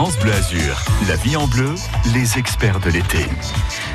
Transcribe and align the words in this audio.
France 0.00 0.18
Bleu 0.18 0.32
Azur, 0.32 0.82
la 1.08 1.16
vie 1.16 1.36
en 1.36 1.46
bleu, 1.46 1.74
les 2.14 2.38
experts 2.38 2.80
de 2.80 2.88
l'été. 2.88 3.18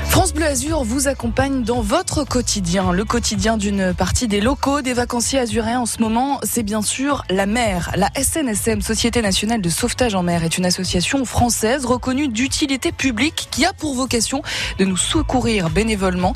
France 0.03 0.33
Bleu 0.33 0.45
Azur 0.45 0.83
vous 0.83 1.07
accompagne 1.07 1.63
dans 1.63 1.81
votre 1.81 2.23
quotidien, 2.23 2.91
le 2.91 3.03
quotidien 3.03 3.57
d'une 3.57 3.91
partie 3.91 4.27
des 4.27 4.39
locaux, 4.39 4.81
des 4.81 4.93
vacanciers 4.93 5.39
azuréens 5.39 5.79
en 5.79 5.85
ce 5.87 5.99
moment, 6.01 6.39
c'est 6.43 6.61
bien 6.61 6.83
sûr 6.83 7.23
la 7.31 7.47
mer. 7.47 7.91
La 7.95 8.11
SNSM, 8.15 8.81
Société 8.81 9.23
nationale 9.23 9.61
de 9.61 9.69
sauvetage 9.69 10.13
en 10.13 10.21
mer, 10.21 10.43
est 10.43 10.59
une 10.59 10.65
association 10.65 11.25
française 11.25 11.85
reconnue 11.85 12.27
d'utilité 12.27 12.91
publique 12.91 13.47
qui 13.49 13.65
a 13.65 13.73
pour 13.73 13.95
vocation 13.95 14.43
de 14.77 14.85
nous 14.85 14.97
secourir 14.97 15.71
bénévolement. 15.71 16.33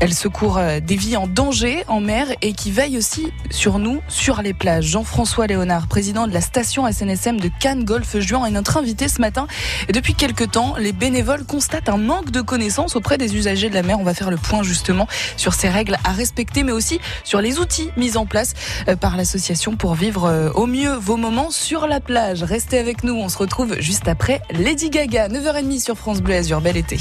Elle 0.00 0.14
secourt 0.14 0.58
euh, 0.58 0.80
des 0.80 0.96
vies 0.96 1.16
en 1.16 1.28
danger 1.28 1.84
en 1.86 2.00
mer 2.00 2.26
et 2.42 2.52
qui 2.54 2.72
veille 2.72 2.98
aussi 2.98 3.32
sur 3.50 3.78
nous, 3.78 4.00
sur 4.08 4.42
les 4.42 4.52
plages. 4.52 4.86
Jean-François 4.86 5.46
Léonard, 5.46 5.86
président 5.86 6.26
de 6.26 6.34
la 6.34 6.40
station 6.40 6.90
SNSM 6.90 7.38
de 7.38 7.50
Cannes 7.60 7.84
Golfe 7.84 8.18
Juan, 8.18 8.44
est 8.46 8.50
notre 8.50 8.76
invité 8.76 9.08
ce 9.12 9.20
matin. 9.20 9.46
Et 9.88 9.92
depuis 9.92 10.14
quelques 10.14 10.50
temps, 10.50 10.74
les 10.78 10.92
bénévoles 10.92 11.44
constatent 11.44 11.88
un 11.88 11.98
manque 11.98 12.30
de 12.30 12.40
connaissances 12.40 12.96
auprès 12.96 13.18
des 13.18 13.36
usagers 13.36 13.68
de 13.68 13.74
la 13.74 13.82
mer. 13.82 13.98
On 14.00 14.04
va 14.04 14.14
faire 14.14 14.30
le 14.30 14.36
point 14.36 14.62
justement 14.62 15.06
sur 15.36 15.54
ces 15.54 15.68
règles 15.68 15.96
à 16.04 16.12
respecter, 16.12 16.62
mais 16.62 16.72
aussi 16.72 17.00
sur 17.24 17.40
les 17.40 17.58
outils 17.58 17.90
mis 17.96 18.16
en 18.16 18.26
place 18.26 18.54
euh, 18.88 18.96
par 18.96 19.16
l'association 19.16 19.76
pour 19.76 19.94
vivre 19.94 20.24
euh, 20.24 20.50
au 20.54 20.66
mieux 20.66 20.94
vos 20.94 21.16
moments 21.16 21.50
sur 21.50 21.86
la 21.86 22.00
plage. 22.00 22.42
Restez 22.42 22.78
avec 22.78 23.04
nous, 23.04 23.14
on 23.14 23.28
se 23.28 23.38
retrouve 23.38 23.76
juste 23.80 24.08
après 24.08 24.40
Lady 24.50 24.90
Gaga, 24.90 25.28
9h30 25.28 25.80
sur 25.80 25.96
France 25.96 26.20
Bleu 26.20 26.36
Azur. 26.36 26.60
Bel 26.60 26.76
été. 26.76 26.98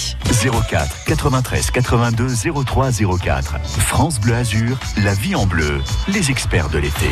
04 0.70 1.06
93 1.06 1.72
82 1.72 2.28
03 2.66 2.92
04. 3.20 3.56
France 3.64 4.20
Bleu 4.20 4.36
Azur, 4.36 4.78
la 5.04 5.14
vie 5.14 5.36
en 5.36 5.46
bleu, 5.46 5.82
les 6.08 6.32
experts 6.32 6.70
de 6.70 6.80
l'été. 6.80 7.10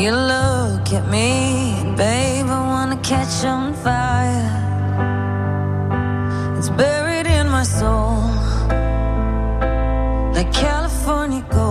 You 0.00 0.12
look 0.12 0.94
at 0.94 1.06
me, 1.10 1.74
babe, 1.94 2.46
I 2.46 2.60
wanna 2.72 2.96
catch 3.02 3.44
on 3.44 3.74
fire. 3.84 4.48
It's 6.56 6.70
buried 6.70 7.26
in 7.26 7.46
my 7.50 7.64
soul, 7.64 8.22
like 10.32 10.50
California 10.54 11.44
gold. 11.50 11.69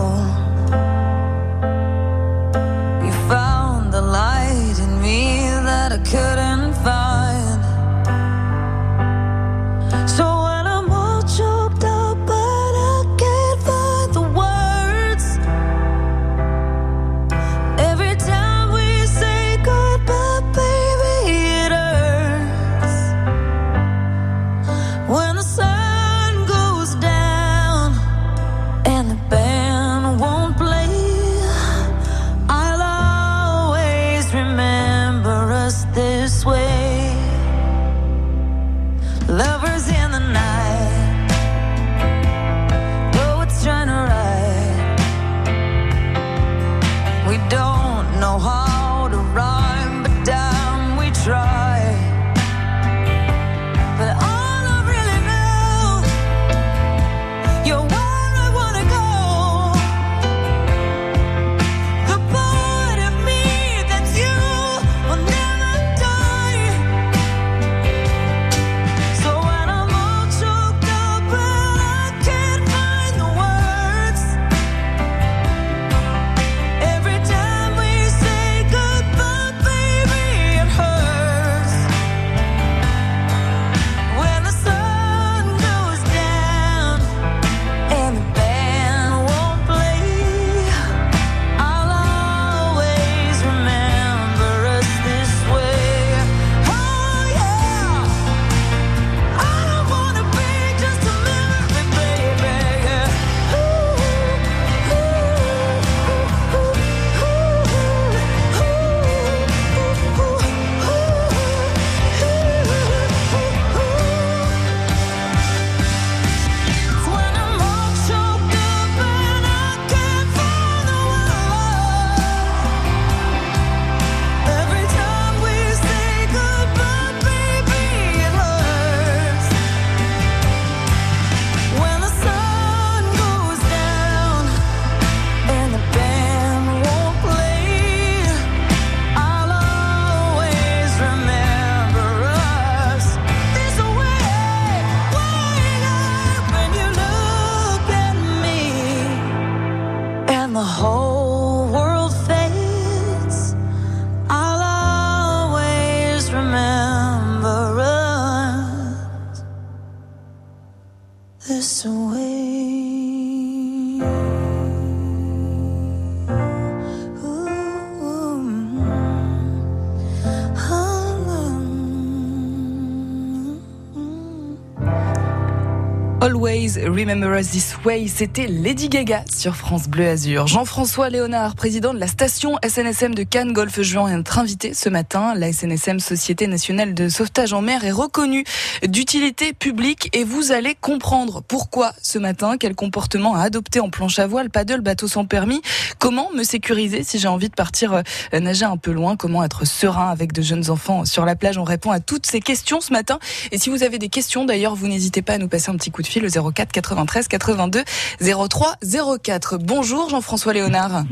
Always 176.29 176.77
Remember 176.85 177.39
Us 177.39 177.49
This 177.49 177.75
Way, 177.83 178.07
c'était 178.07 178.45
Lady 178.45 178.87
Gaga 178.87 179.23
sur 179.35 179.55
France 179.55 179.87
Bleu 179.87 180.07
Azur. 180.07 180.45
Jean-François 180.45 181.09
Léonard, 181.09 181.55
président 181.55 181.91
de 181.91 181.99
la 181.99 182.05
station 182.05 182.55
SNSM 182.63 183.15
de 183.15 183.23
Cannes 183.23 183.51
Golfe 183.51 183.81
Juan, 183.81 184.07
est 184.11 184.15
notre 184.15 184.37
invité 184.37 184.75
ce 184.75 184.89
matin. 184.89 185.33
La 185.33 185.51
SNSM, 185.51 185.99
Société 185.99 186.45
nationale 186.45 186.93
de 186.93 187.09
sauvetage 187.09 187.51
en 187.53 187.63
mer, 187.63 187.83
est 187.83 187.91
reconnue 187.91 188.43
d'utilité 188.87 189.53
publique 189.53 190.09
et 190.13 190.23
vous 190.23 190.51
allez 190.51 190.75
comprendre 190.79 191.41
pourquoi 191.41 191.93
ce 192.03 192.19
matin, 192.19 192.57
quel 192.59 192.75
comportement 192.75 193.33
à 193.33 193.41
adopter 193.41 193.79
en 193.79 193.89
planche 193.89 194.19
à 194.19 194.27
voile, 194.27 194.51
paddle, 194.51 194.81
bateau 194.81 195.07
sans 195.07 195.25
permis, 195.25 195.63
comment 195.97 196.29
me 196.35 196.43
sécuriser 196.43 197.03
si 197.03 197.17
j'ai 197.17 197.27
envie 197.27 197.49
de 197.49 197.55
partir 197.55 197.93
euh, 197.93 198.39
nager 198.39 198.65
un 198.65 198.77
peu 198.77 198.91
loin, 198.91 199.15
comment 199.15 199.43
être 199.43 199.65
serein 199.65 200.11
avec 200.11 200.31
de 200.31 200.43
jeunes 200.43 200.69
enfants 200.69 201.05
sur 201.05 201.25
la 201.25 201.35
plage? 201.35 201.57
On 201.57 201.63
répond 201.63 201.89
à 201.89 201.99
toutes 201.99 202.27
ces 202.27 202.39
questions 202.39 202.81
ce 202.81 202.93
matin. 202.93 203.17
Et 203.51 203.57
si 203.57 203.71
vous 203.71 203.81
avez 203.81 203.97
des 203.97 204.09
questions 204.09 204.45
d'ailleurs, 204.45 204.75
vous 204.75 204.87
n'hésitez 204.87 205.23
pas 205.23 205.33
à 205.33 205.37
nous 205.39 205.47
passer 205.47 205.71
un 205.71 205.75
petit 205.75 205.89
coup 205.89 206.03
de 206.03 206.07
fil 206.07 206.18
04 206.27 206.71
93 206.71 207.27
82 207.27 207.83
03 208.21 208.75
04. 209.21 209.57
Bonjour 209.57 210.09
Jean-François 210.09 210.53
Léonard. 210.53 211.03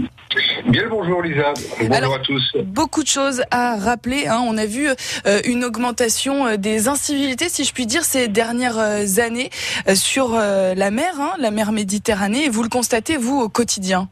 Bien 0.69 0.87
bonjour 0.89 1.21
Lisa, 1.21 1.53
bonjour 1.79 2.15
à 2.15 2.19
tous. 2.19 2.57
Beaucoup 2.65 3.03
de 3.03 3.07
choses 3.07 3.43
à 3.51 3.77
rappeler. 3.77 4.27
Hein. 4.27 4.43
On 4.45 4.57
a 4.57 4.65
vu 4.65 4.87
euh, 5.25 5.41
une 5.45 5.63
augmentation 5.63 6.47
euh, 6.47 6.57
des 6.57 6.87
incivilités, 6.87 7.49
si 7.49 7.63
je 7.63 7.73
puis 7.73 7.85
dire, 7.85 8.03
ces 8.03 8.27
dernières 8.27 8.77
euh, 8.77 9.05
années 9.19 9.49
sur 9.93 10.33
la 10.33 10.91
mer, 10.91 11.13
hein, 11.19 11.33
la 11.39 11.51
mer 11.51 11.71
Méditerranée. 11.71 12.45
Et 12.45 12.49
vous 12.49 12.63
le 12.63 12.69
constatez, 12.69 13.17
vous, 13.17 13.39
au 13.39 13.49
quotidien? 13.49 14.09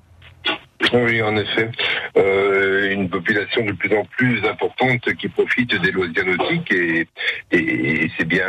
Oui, 0.94 1.22
en 1.22 1.36
effet. 1.38 1.70
Euh, 2.18 2.92
une 2.92 3.10
population 3.10 3.66
de 3.66 3.74
plus 3.74 3.96
en 3.96 4.06
plus 4.06 4.44
importante 4.46 5.14
qui 5.16 5.28
profite 5.28 5.80
des 5.82 5.92
loisirs 5.92 6.26
nautiques 6.26 6.72
et, 6.72 7.08
et, 7.52 8.10
c'est 8.18 8.28
bien, 8.28 8.46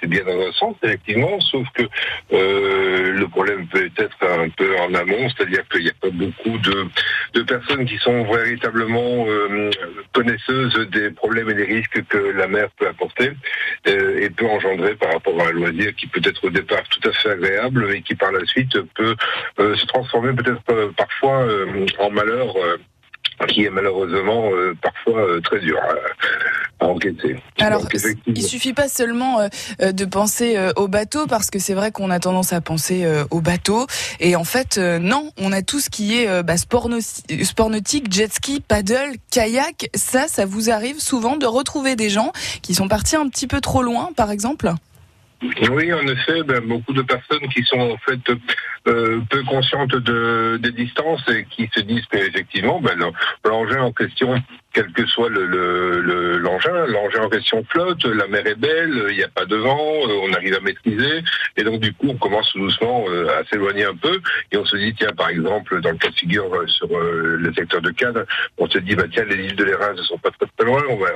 c'est 0.00 0.08
bien 0.08 0.22
dans 0.24 0.40
un 0.40 0.52
sens 0.52 0.76
effectivement, 0.82 1.40
sauf 1.40 1.66
que 1.74 1.82
euh, 2.32 3.12
le 3.12 3.28
problème 3.28 3.66
peut 3.68 3.90
être 3.96 4.16
un 4.22 4.48
peu 4.50 4.76
en 4.78 4.94
amont, 4.94 5.28
c'est-à-dire 5.30 5.66
qu'il 5.70 5.82
n'y 5.82 5.88
a 5.88 5.94
pas 6.00 6.10
beaucoup 6.10 6.58
de, 6.58 6.86
de 7.34 7.42
personnes 7.42 7.86
qui 7.86 7.96
sont 7.98 8.24
véritablement 8.24 9.26
euh, 9.28 9.70
connaisseuses 10.12 10.88
des 10.90 11.10
problèmes 11.10 11.50
et 11.50 11.54
des 11.54 11.64
risques 11.64 12.02
que 12.08 12.18
la 12.18 12.46
mer 12.46 12.68
peut 12.78 12.88
apporter 12.88 13.32
euh, 13.86 14.20
et 14.20 14.30
peut 14.30 14.46
engendrer 14.46 14.94
par 14.94 15.12
rapport 15.12 15.40
à 15.40 15.48
un 15.48 15.52
loisir 15.52 15.94
qui 15.94 16.06
peut 16.06 16.20
être 16.24 16.44
au 16.44 16.50
départ 16.50 16.82
tout 16.88 17.08
à 17.08 17.12
fait 17.12 17.30
agréable 17.30 17.94
et 17.94 18.02
qui 18.02 18.14
par 18.14 18.32
la 18.32 18.44
suite 18.44 18.80
peut 18.94 19.16
euh, 19.58 19.74
se 19.76 19.86
transformer 19.86 20.32
peut-être 20.32 20.60
euh, 20.70 20.90
parfois 20.96 21.46
en 21.98 22.10
malheur 22.10 22.54
qui 23.48 23.64
est 23.64 23.70
malheureusement 23.70 24.50
euh, 24.52 24.74
parfois 24.80 25.20
euh, 25.20 25.40
très 25.40 25.58
dur 25.60 25.78
à, 26.80 26.86
enquêter. 26.86 27.36
Alors, 27.58 27.88
il 28.26 28.42
suffit 28.42 28.74
pas 28.74 28.88
seulement 28.88 29.40
euh, 29.40 29.92
de 29.92 30.04
penser 30.04 30.58
au 30.76 30.88
bateau, 30.88 31.26
parce 31.26 31.50
que 31.50 31.58
c'est 31.58 31.74
vrai 31.74 31.90
qu'on 31.90 32.10
a 32.10 32.20
tendance 32.20 32.52
à 32.52 32.60
penser 32.60 33.06
au 33.30 33.40
bateau, 33.40 33.86
et 34.20 34.36
en 34.36 34.44
fait, 34.44 34.78
non, 34.78 35.32
on 35.38 35.52
a 35.52 35.62
tout 35.62 35.80
ce 35.80 35.88
qui 35.88 36.18
est 36.18 36.42
bah, 36.42 36.58
sport, 36.58 36.88
sport 37.42 37.70
nautique, 37.70 38.12
jet 38.12 38.32
ski, 38.32 38.60
paddle, 38.60 39.16
kayak. 39.30 39.88
Ça, 39.94 40.28
ça 40.28 40.44
vous 40.44 40.70
arrive 40.70 41.00
souvent 41.00 41.36
de 41.36 41.46
retrouver 41.46 41.96
des 41.96 42.10
gens 42.10 42.30
qui 42.62 42.74
sont 42.74 42.88
partis 42.88 43.16
un 43.16 43.28
petit 43.30 43.46
peu 43.46 43.60
trop 43.62 43.82
loin, 43.82 44.10
par 44.14 44.30
exemple? 44.30 44.70
Oui, 45.42 45.92
en 45.92 46.06
effet, 46.06 46.42
ben, 46.44 46.60
beaucoup 46.60 46.92
de 46.92 47.02
personnes 47.02 47.48
qui 47.54 47.62
sont 47.64 47.78
en 47.78 47.96
fait 47.98 48.20
euh, 48.88 49.20
peu 49.28 49.42
conscientes 49.42 49.96
de, 49.96 50.58
des 50.62 50.70
distances 50.70 51.22
et 51.28 51.44
qui 51.50 51.68
se 51.74 51.80
disent 51.80 52.06
qu'effectivement, 52.10 52.80
ben, 52.80 52.96
l'engin 53.44 53.82
en 53.82 53.92
question 53.92 54.40
quel 54.76 54.92
que 54.92 55.06
soit 55.06 55.30
le, 55.30 56.36
l'engin, 56.36 56.86
l'engin 56.86 57.22
en 57.22 57.30
question 57.30 57.64
flotte, 57.70 58.04
la 58.04 58.26
mer 58.26 58.46
est 58.46 58.60
belle, 58.60 59.06
il 59.08 59.16
n'y 59.16 59.22
a 59.22 59.28
pas 59.28 59.46
de 59.46 59.56
vent, 59.56 59.78
euh, 59.78 60.20
on 60.22 60.32
arrive 60.34 60.54
à 60.54 60.60
maîtriser, 60.60 61.22
et 61.56 61.64
donc 61.64 61.80
du 61.80 61.94
coup 61.94 62.08
on 62.10 62.16
commence 62.16 62.54
doucement 62.54 63.06
euh, 63.08 63.40
à 63.40 63.44
s'éloigner 63.46 63.86
un 63.86 63.96
peu, 63.96 64.20
et 64.52 64.58
on 64.58 64.66
se 64.66 64.76
dit 64.76 64.94
tiens 64.94 65.12
par 65.16 65.30
exemple 65.30 65.80
dans 65.80 65.92
le 65.92 65.96
cas 65.96 66.10
de 66.10 66.14
figure 66.14 66.50
sur 66.66 66.88
le 66.88 67.54
secteur 67.54 67.80
de 67.80 67.90
Cannes, 67.90 68.22
on 68.58 68.68
se 68.68 68.76
dit 68.76 68.94
bah 68.94 69.04
tiens 69.10 69.24
les 69.24 69.46
îles 69.46 69.56
de 69.56 69.64
l'Érins 69.64 69.94
ne 69.94 70.02
sont 70.02 70.18
pas 70.18 70.30
très 70.30 70.46
très 70.58 70.66
loin, 70.66 70.82
on 70.90 70.96
va, 70.96 71.08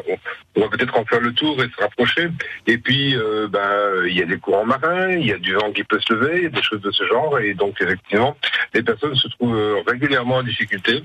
on, 0.57 0.61
va 0.63 0.69
peut-être 0.71 0.97
en 0.97 1.05
faire 1.05 1.21
le 1.21 1.35
tour 1.35 1.63
et 1.63 1.69
se 1.69 1.83
rapprocher, 1.83 2.29
et 2.67 2.79
puis 2.79 3.15
bah 3.51 3.77
il 4.07 4.17
y 4.17 4.23
a 4.23 4.27
des 4.27 4.39
courants 4.39 4.65
marins, 4.65 5.11
il 5.11 5.27
y 5.27 5.33
a 5.33 5.39
du 5.39 5.53
vent 5.53 5.71
qui 5.71 5.85
peut 5.85 6.01
se 6.01 6.15
lever, 6.15 6.49
des 6.49 6.63
choses 6.63 6.81
de 6.81 6.91
ce 6.91 7.05
genre, 7.05 7.39
donc 7.61 7.81
effectivement 7.81 8.37
les 8.75 8.83
personnes 8.83 9.15
se 9.15 9.29
trouvent 9.29 9.83
régulièrement 9.87 10.37
en 10.37 10.43
difficulté. 10.43 11.03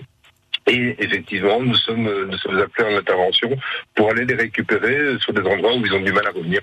Et 0.68 0.96
effectivement, 0.98 1.62
nous 1.62 1.76
sommes, 1.76 2.10
nous 2.28 2.38
sommes 2.40 2.58
appelés 2.58 2.92
en 2.92 2.98
intervention 2.98 3.56
pour 3.94 4.10
aller 4.10 4.26
les 4.26 4.34
récupérer 4.34 5.16
sur 5.20 5.32
des 5.32 5.42
endroits 5.42 5.76
où 5.76 5.86
ils 5.86 5.94
ont 5.94 6.02
du 6.02 6.12
mal 6.12 6.26
à 6.26 6.32
revenir. 6.32 6.62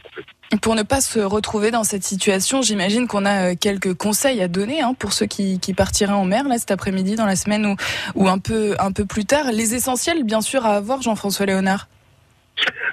Pour 0.60 0.74
ne 0.74 0.82
pas 0.82 1.00
se 1.00 1.20
retrouver 1.20 1.70
dans 1.70 1.84
cette 1.84 2.02
situation, 2.02 2.62
j'imagine 2.62 3.06
qu'on 3.06 3.24
a 3.24 3.52
euh, 3.52 3.54
quelques 3.58 3.94
conseils 3.94 4.42
à 4.42 4.48
donner 4.48 4.82
hein, 4.82 4.94
pour 4.98 5.12
ceux 5.12 5.26
qui, 5.26 5.60
qui, 5.60 5.72
partiraient 5.72 6.12
en 6.12 6.24
mer 6.24 6.48
là 6.48 6.58
cet 6.58 6.72
après-midi, 6.72 7.14
dans 7.14 7.26
la 7.26 7.36
semaine 7.36 7.64
ou, 7.64 7.76
ou 8.16 8.28
un 8.28 8.38
peu 8.38 8.74
un 8.80 8.90
peu 8.90 9.06
plus 9.06 9.24
tard. 9.24 9.52
Les 9.52 9.74
essentiels, 9.74 10.24
bien 10.24 10.40
sûr, 10.40 10.66
à 10.66 10.74
avoir, 10.74 11.00
Jean-François 11.00 11.46
Léonard. 11.46 11.86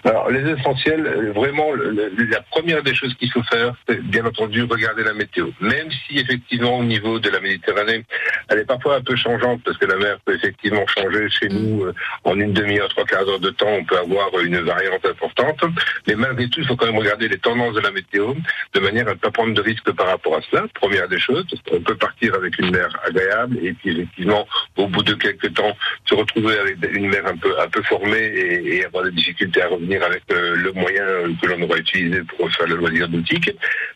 Alors, 0.03 0.29
les 0.29 0.49
essentiels, 0.51 1.31
vraiment, 1.35 1.71
la 1.73 2.41
première 2.51 2.81
des 2.83 2.95
choses 2.95 3.13
qu'il 3.15 3.31
faut 3.31 3.43
faire, 3.43 3.73
c'est 3.87 4.01
bien 4.01 4.25
entendu 4.25 4.63
regarder 4.63 5.03
la 5.03 5.13
météo. 5.13 5.49
Même 5.59 5.89
si 5.91 6.19
effectivement, 6.19 6.77
au 6.77 6.83
niveau 6.83 7.19
de 7.19 7.29
la 7.29 7.39
Méditerranée, 7.39 8.05
elle 8.47 8.59
est 8.59 8.65
parfois 8.65 8.95
un 8.95 9.01
peu 9.01 9.15
changeante, 9.15 9.61
parce 9.63 9.77
que 9.77 9.85
la 9.85 9.97
mer 9.97 10.17
peut 10.23 10.35
effectivement 10.35 10.85
changer 10.87 11.29
chez 11.29 11.49
nous 11.49 11.83
euh, 11.83 11.93
en 12.23 12.39
une 12.39 12.53
demi-heure, 12.53 12.87
trois 12.89 13.03
quarts 13.03 13.25
d'heure 13.25 13.39
de 13.39 13.49
temps, 13.49 13.69
on 13.69 13.83
peut 13.83 13.97
avoir 13.97 14.29
une 14.41 14.59
variante 14.61 15.05
importante. 15.05 15.61
Mais 16.07 16.15
malgré 16.15 16.47
tout, 16.49 16.61
il 16.61 16.67
faut 16.67 16.77
quand 16.77 16.85
même 16.85 16.97
regarder 16.97 17.27
les 17.27 17.37
tendances 17.37 17.75
de 17.75 17.81
la 17.81 17.91
météo, 17.91 18.33
de 18.73 18.79
manière 18.79 19.07
à 19.07 19.11
ne 19.11 19.19
pas 19.19 19.31
prendre 19.31 19.53
de 19.53 19.61
risques 19.61 19.91
par 19.91 20.07
rapport 20.07 20.37
à 20.37 20.41
cela. 20.49 20.65
Première 20.75 21.09
des 21.09 21.19
choses, 21.19 21.45
on 21.71 21.81
peut 21.81 21.95
partir 21.95 22.35
avec 22.35 22.57
une 22.59 22.71
mer 22.71 22.87
agréable, 23.05 23.57
et 23.61 23.73
puis 23.73 23.91
effectivement, 23.91 24.47
au 24.77 24.87
bout 24.87 25.03
de 25.03 25.13
quelques 25.13 25.53
temps, 25.53 25.75
se 26.05 26.15
retrouver 26.15 26.57
avec 26.57 26.77
une 26.93 27.09
mer 27.09 27.25
un 27.25 27.35
peu, 27.35 27.59
un 27.59 27.67
peu 27.67 27.81
formée 27.83 28.31
et 28.63 28.85
avoir 28.85 29.03
des 29.03 29.11
difficultés 29.11 29.48
à 29.57 29.67
revenir 29.67 30.03
avec 30.03 30.23
euh, 30.31 30.55
le 30.55 30.71
moyen 30.73 31.05
que 31.41 31.47
l'on 31.47 31.61
aura 31.63 31.77
utilisé 31.77 32.21
pour 32.23 32.49
faire 32.51 32.67
le 32.67 32.75
loisir 32.75 33.09
nautique. 33.09 33.51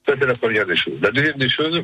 Ça, 0.08 0.16
c'est 0.20 0.26
la 0.26 0.36
première 0.36 0.66
des 0.66 0.76
choses. 0.76 1.00
La 1.02 1.12
deuxième 1.12 1.38
des 1.38 1.50
choses, 1.50 1.82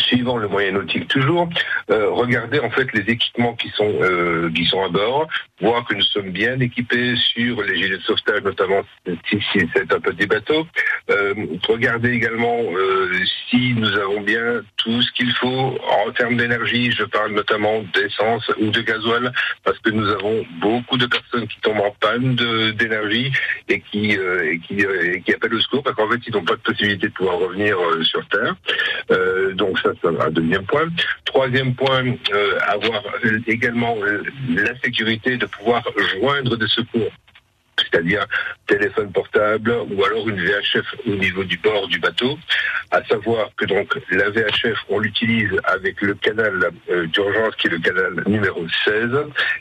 suivant 0.00 0.36
le 0.36 0.48
moyen 0.48 0.72
nautique 0.72 1.08
toujours, 1.08 1.48
euh, 1.90 2.10
regarder 2.10 2.60
en 2.60 2.70
fait 2.70 2.92
les 2.92 3.12
équipements 3.12 3.54
qui 3.54 3.68
sont 3.70 3.92
euh, 4.00 4.50
qui 4.54 4.64
sont 4.64 4.82
à 4.82 4.88
bord, 4.88 5.28
voir 5.60 5.84
que 5.84 5.94
nous 5.94 6.02
sommes 6.02 6.30
bien 6.30 6.58
équipés 6.60 7.14
sur 7.16 7.62
les 7.62 7.76
gilets 7.76 7.98
de 7.98 8.02
sauvetage, 8.02 8.42
notamment 8.42 8.82
si, 9.28 9.40
c'est 9.52 9.92
un 9.92 10.00
petit 10.00 10.26
bateau. 10.26 10.66
Euh, 11.10 11.34
regarder 11.68 12.12
également 12.12 12.58
euh, 12.62 13.12
si 13.48 13.74
nous 13.74 13.92
avons 13.96 14.20
bien 14.20 14.62
tout 14.76 15.02
ce 15.02 15.10
qu'il 15.12 15.32
faut 15.34 15.78
en 16.06 16.10
termes 16.12 16.36
d'énergie. 16.36 16.92
Je 16.92 17.04
parle 17.04 17.32
notamment 17.32 17.82
d'essence 17.94 18.50
ou 18.60 18.70
de 18.70 18.80
gasoil, 18.82 19.32
parce 19.64 19.78
que 19.78 19.90
nous 19.90 20.08
avons 20.08 20.44
beaucoup 20.60 20.96
de 20.96 21.06
personnes 21.06 21.46
qui 21.48 21.60
tombent 21.60 21.80
en 21.80 21.94
panne 22.00 22.36
d'énergie 22.74 23.32
et 23.68 23.80
qui 23.80 24.16
qui, 24.66 24.80
et 24.80 25.22
qui 25.22 25.34
appellent 25.34 25.54
au 25.54 25.60
secours 25.60 25.82
parce 25.82 25.96
qu'en 25.96 26.08
fait 26.08 26.20
ils 26.26 26.32
n'ont 26.32 26.44
pas 26.44 26.56
de 26.56 26.60
possibilité 26.60 27.08
de 27.08 27.12
pouvoir 27.12 27.38
revenir 27.38 27.76
sur 28.02 28.26
terre. 28.28 28.54
donc 29.54 29.78
ça, 29.78 29.87
c'est 30.00 30.08
un 30.08 30.30
deuxième 30.30 30.64
point. 30.64 30.88
Troisième 31.24 31.74
point, 31.74 32.04
avoir 32.66 33.02
également 33.46 33.96
la 34.48 34.78
sécurité 34.80 35.36
de 35.36 35.46
pouvoir 35.46 35.82
joindre 36.18 36.56
des 36.56 36.68
secours 36.68 37.10
c'est-à-dire 37.90 38.26
téléphone 38.66 39.10
portable 39.12 39.74
ou 39.90 40.04
alors 40.04 40.28
une 40.28 40.40
VHF 40.40 40.86
au 41.06 41.14
niveau 41.16 41.44
du 41.44 41.56
bord 41.58 41.88
du 41.88 41.98
bateau. 41.98 42.38
À 42.90 43.02
savoir 43.04 43.50
que 43.56 43.64
donc 43.64 43.94
la 44.10 44.30
VHF, 44.30 44.78
on 44.88 44.98
l'utilise 44.98 45.50
avec 45.64 46.00
le 46.00 46.14
canal 46.14 46.70
euh, 46.90 47.06
d'urgence 47.06 47.54
qui 47.56 47.66
est 47.66 47.70
le 47.70 47.78
canal 47.78 48.22
numéro 48.26 48.64
16 48.84 49.10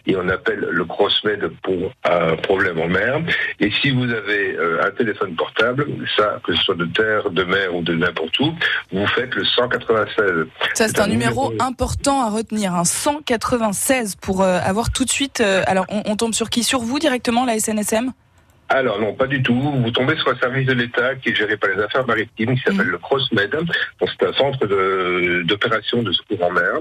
et 0.05 0.15
on 0.15 0.27
appelle 0.29 0.67
le 0.71 0.85
CrossMed 0.85 1.49
pour 1.63 1.91
un 2.03 2.35
problème 2.37 2.79
en 2.79 2.87
mer. 2.87 3.21
Et 3.59 3.71
si 3.81 3.91
vous 3.91 4.09
avez 4.09 4.55
euh, 4.55 4.85
un 4.85 4.91
téléphone 4.91 5.35
portable, 5.35 5.87
ça, 6.15 6.39
que 6.45 6.55
ce 6.55 6.63
soit 6.63 6.75
de 6.75 6.85
terre, 6.85 7.29
de 7.29 7.43
mer 7.43 7.75
ou 7.75 7.81
de 7.81 7.93
n'importe 7.93 8.39
où, 8.39 8.53
vous 8.91 9.07
faites 9.07 9.33
le 9.35 9.43
196. 9.43 10.47
Ça, 10.73 10.87
c'est 10.87 10.99
un, 10.99 11.07
numéro, 11.07 11.53
important 11.59 12.21
à 12.21 12.29
retenir, 12.29 12.73
un 12.73 12.85
196 12.85 14.15
pour 14.15 14.41
euh, 14.41 14.59
avoir 14.63 14.91
tout 14.91 15.05
de 15.05 15.09
suite. 15.09 15.41
alors, 15.41 15.85
on, 15.89 16.03
on 16.05 16.15
tombe 16.15 16.33
sur 16.33 16.49
qui? 16.49 16.63
Sur 16.63 16.79
vous 16.79 16.99
directement, 16.99 17.45
la 17.45 17.59
SNSM 17.59 18.11
alors 18.69 18.99
non, 18.99 19.13
pas 19.13 19.27
du 19.27 19.41
tout. 19.41 19.59
Vous 19.59 19.91
tombez 19.91 20.15
sur 20.17 20.29
un 20.29 20.37
service 20.37 20.67
de 20.67 20.73
l'État 20.73 21.15
qui 21.15 21.29
est 21.29 21.35
géré 21.35 21.55
par 21.57 21.69
les 21.69 21.81
affaires 21.81 22.05
maritimes, 22.05 22.55
qui 22.55 22.63
s'appelle 22.63 22.87
mm. 22.87 22.91
le 22.91 22.97
CrossMed. 22.97 23.57
C'est 23.99 24.27
un 24.27 24.33
centre 24.33 24.65
d'opération 25.43 26.03
de, 26.03 26.11
secours 26.11 26.43
en 26.43 26.51
mer. 26.51 26.73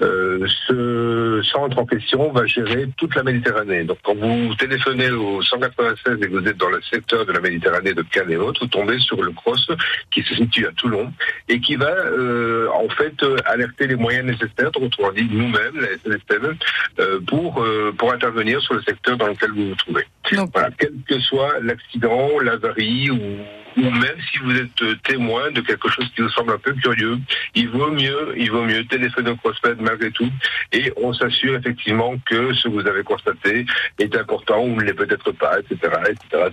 Euh, 0.00 0.46
ce 0.66 1.42
centre 1.52 1.78
en 1.78 1.86
question 1.86 2.32
va 2.32 2.46
gérer 2.46 2.88
toute 2.96 3.14
la 3.14 3.22
Méditerranée. 3.22 3.84
Donc 3.84 3.98
quand 4.02 4.14
vous 4.14 4.54
téléphonez 4.54 5.10
au 5.10 5.42
196 5.42 6.18
et 6.22 6.26
que 6.26 6.32
vous 6.32 6.48
êtes 6.48 6.56
dans 6.56 6.70
le 6.70 6.80
secteur 6.82 7.26
de 7.26 7.32
la 7.32 7.40
Méditerranée 7.40 7.92
de 7.92 8.02
Cannes 8.02 8.30
et 8.30 8.36
autres, 8.36 8.62
vous 8.62 8.68
tombez 8.68 8.98
sur 8.98 9.22
le 9.22 9.32
Cross 9.32 9.68
qui 10.10 10.22
se 10.22 10.34
situe 10.34 10.66
à 10.66 10.72
Toulon 10.72 11.12
et 11.48 11.60
qui 11.60 11.76
va 11.76 11.90
euh, 11.90 12.68
en 12.72 12.88
fait 12.88 13.14
alerter 13.44 13.86
les 13.86 13.96
moyens 13.96 14.24
nécessaires, 14.24 14.70
autrement 14.76 15.12
dit 15.12 15.28
nous-mêmes, 15.30 15.80
la 15.80 15.88
SNSM, 15.98 16.56
euh, 17.00 17.20
pour, 17.26 17.62
euh, 17.62 17.92
pour 17.96 18.12
intervenir 18.12 18.60
sur 18.62 18.74
le 18.74 18.82
secteur 18.82 19.16
dans 19.16 19.26
lequel 19.26 19.50
vous 19.50 19.68
vous 19.68 19.74
trouvez. 19.74 20.04
Quel 20.24 20.92
que 21.06 21.18
soit 21.20 21.60
l'accident, 21.60 22.38
l'avarie 22.40 23.10
ou, 23.10 23.18
ou 23.76 23.82
même 23.82 24.16
si 24.30 24.38
vous 24.38 24.56
êtes 24.56 25.02
témoin 25.02 25.50
de 25.50 25.60
quelque 25.60 25.88
chose 25.88 26.06
qui 26.14 26.22
vous 26.22 26.30
semble 26.30 26.52
un 26.52 26.58
peu 26.58 26.72
curieux, 26.72 27.18
il 27.54 27.68
vaut 27.68 27.90
mieux, 27.90 28.34
il 28.36 28.50
vaut 28.50 28.64
mieux 28.64 28.84
téléphoner 28.86 29.30
au 29.30 29.36
CrossFed 29.36 29.80
malgré 29.80 30.10
tout 30.10 30.30
et 30.72 30.92
on 30.96 31.12
s'assure 31.12 31.56
effectivement 31.56 32.14
que 32.26 32.52
ce 32.54 32.68
que 32.68 32.68
vous 32.68 32.86
avez 32.86 33.02
constaté 33.02 33.66
est 33.98 34.16
important 34.16 34.62
ou 34.62 34.76
ne 34.76 34.82
l'est 34.82 34.94
peut-être 34.94 35.32
pas, 35.32 35.58
etc., 35.60 35.92
etc., 36.08 36.50